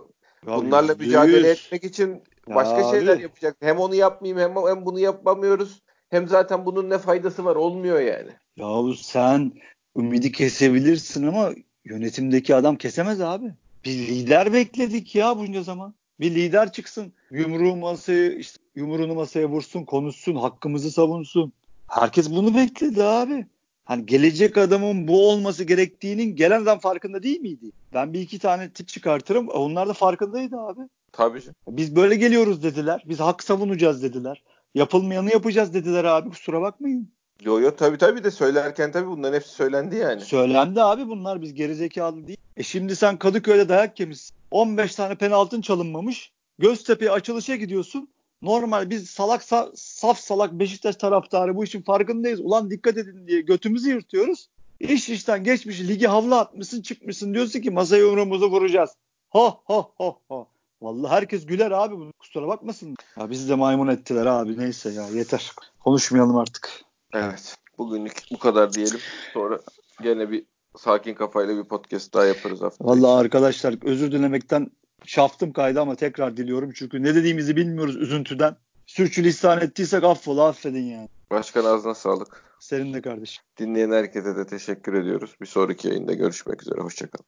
Bunlarla 0.47 0.95
mücadele 0.95 1.49
etmek 1.49 1.83
için 1.83 2.23
başka 2.47 2.77
ya 2.77 2.91
şeyler 2.91 3.15
abi. 3.15 3.21
yapacak. 3.21 3.57
Hem 3.59 3.77
onu 3.77 3.95
yapmayayım 3.95 4.39
hem, 4.39 4.67
hem 4.67 4.85
bunu 4.85 4.99
yapamıyoruz. 4.99 5.81
Hem 6.09 6.27
zaten 6.27 6.65
bunun 6.65 6.89
ne 6.89 6.97
faydası 6.97 7.45
var 7.45 7.55
olmuyor 7.55 7.99
yani. 7.99 8.29
Ya 8.57 8.67
sen 9.03 9.51
ümidi 9.97 10.31
kesebilirsin 10.31 11.27
ama 11.27 11.51
yönetimdeki 11.85 12.55
adam 12.55 12.75
kesemez 12.75 13.21
abi. 13.21 13.53
Bir 13.85 13.91
lider 13.91 14.53
bekledik 14.53 15.15
ya 15.15 15.37
bunca 15.37 15.63
zaman. 15.63 15.93
Bir 16.19 16.35
lider 16.35 16.71
çıksın. 16.71 17.13
Yumruğu 17.31 17.75
masaya, 17.75 18.33
işte 18.33 18.59
yumruğunu 18.75 19.13
masaya 19.13 19.49
vursun, 19.49 19.83
konuşsun, 19.83 20.35
hakkımızı 20.35 20.91
savunsun. 20.91 21.53
Herkes 21.87 22.31
bunu 22.31 22.55
bekledi 22.55 23.03
abi. 23.03 23.45
Hani 23.85 24.05
gelecek 24.05 24.57
adamın 24.57 25.07
bu 25.07 25.29
olması 25.29 25.63
gerektiğinin 25.63 26.35
gelen 26.35 26.61
adam 26.61 26.79
farkında 26.79 27.23
değil 27.23 27.39
miydi? 27.39 27.71
Ben 27.93 28.13
bir 28.13 28.19
iki 28.19 28.39
tane 28.39 28.69
tip 28.69 28.87
çıkartırım. 28.87 29.47
Onlar 29.47 29.87
da 29.87 29.93
farkındaydı 29.93 30.57
abi. 30.57 30.81
Tabii. 31.11 31.41
Biz 31.67 31.95
böyle 31.95 32.15
geliyoruz 32.15 32.63
dediler. 32.63 33.03
Biz 33.05 33.19
hak 33.19 33.43
savunacağız 33.43 34.03
dediler. 34.03 34.43
Yapılmayanı 34.75 35.31
yapacağız 35.31 35.73
dediler 35.73 36.03
abi. 36.03 36.29
Kusura 36.29 36.61
bakmayın. 36.61 37.11
Yo 37.41 37.59
yo 37.59 37.75
tabii 37.75 37.97
tabii 37.97 38.23
de 38.23 38.31
söylerken 38.31 38.91
tabii 38.91 39.07
bunların 39.07 39.35
hepsi 39.35 39.49
söylendi 39.49 39.95
yani. 39.95 40.21
Söylendi 40.21 40.81
abi 40.81 41.07
bunlar 41.07 41.41
biz 41.41 41.53
gerizekalı 41.53 42.27
değil. 42.27 42.37
E 42.57 42.63
şimdi 42.63 42.95
sen 42.95 43.17
Kadıköy'de 43.17 43.69
dayak 43.69 43.99
yemişsin. 43.99 44.35
15 44.51 44.95
tane 44.95 45.15
penaltın 45.15 45.61
çalınmamış. 45.61 46.31
Göztepe 46.59 47.11
açılışa 47.11 47.55
gidiyorsun. 47.55 48.09
Normal 48.41 48.89
biz 48.89 49.09
salak 49.09 49.41
sa- 49.41 49.71
saf 49.75 50.19
salak 50.19 50.51
Beşiktaş 50.51 50.95
taraftarı 50.95 51.55
bu 51.55 51.63
işin 51.63 51.81
farkındayız. 51.81 52.39
Ulan 52.39 52.71
dikkat 52.71 52.97
edin 52.97 53.27
diye 53.27 53.41
götümüzü 53.41 53.89
yırtıyoruz. 53.89 54.47
İş 54.79 55.09
işten 55.09 55.43
geçmiş 55.43 55.81
ligi 55.81 56.07
havlu 56.07 56.35
atmışsın 56.35 56.81
çıkmışsın 56.81 57.33
diyorsun 57.33 57.59
ki 57.61 57.71
masaya 57.71 57.97
yumruğumuzu 57.97 58.51
vuracağız. 58.51 58.89
Ha 59.29 59.57
ha 59.65 59.87
ha 59.97 60.15
ha. 60.29 60.45
Vallahi 60.81 61.11
herkes 61.11 61.45
güler 61.45 61.71
abi 61.71 61.95
bunu 61.97 62.13
kusura 62.19 62.47
bakmasın. 62.47 62.95
Ya 63.19 63.29
bizi 63.29 63.49
de 63.49 63.55
maymun 63.55 63.87
ettiler 63.87 64.25
abi 64.25 64.57
neyse 64.59 64.89
ya 64.91 65.07
yeter. 65.07 65.51
Konuşmayalım 65.79 66.37
artık. 66.37 66.81
Evet. 67.13 67.57
Bugünlük 67.77 68.23
bu 68.31 68.39
kadar 68.39 68.73
diyelim. 68.73 68.99
Sonra 69.33 69.59
gene 70.01 70.31
bir 70.31 70.45
sakin 70.77 71.13
kafayla 71.13 71.57
bir 71.57 71.63
podcast 71.63 72.13
daha 72.13 72.25
yaparız 72.25 72.61
hafta. 72.61 72.85
Vallahi 72.85 73.19
arkadaşlar 73.19 73.75
özür 73.83 74.11
dilemekten 74.11 74.67
şaftım 75.05 75.53
kaydı 75.53 75.81
ama 75.81 75.95
tekrar 75.95 76.37
diliyorum. 76.37 76.71
Çünkü 76.75 77.03
ne 77.03 77.15
dediğimizi 77.15 77.55
bilmiyoruz 77.55 77.95
üzüntüden. 77.95 78.55
Sürçülisan 78.85 79.61
ettiysek 79.61 80.03
affola 80.03 80.47
affedin 80.47 80.83
yani. 80.83 81.09
Başkan 81.31 81.65
ağzına 81.65 81.95
sağlık. 81.95 82.43
Senin 82.59 82.93
de 82.93 83.01
kardeşim. 83.01 83.43
Dinleyen 83.57 83.91
herkese 83.91 84.35
de 84.35 84.45
teşekkür 84.47 84.93
ediyoruz. 84.93 85.35
Bir 85.41 85.45
sonraki 85.45 85.87
yayında 85.87 86.13
görüşmek 86.13 86.61
üzere. 86.61 86.81
Hoşçakalın. 86.81 87.25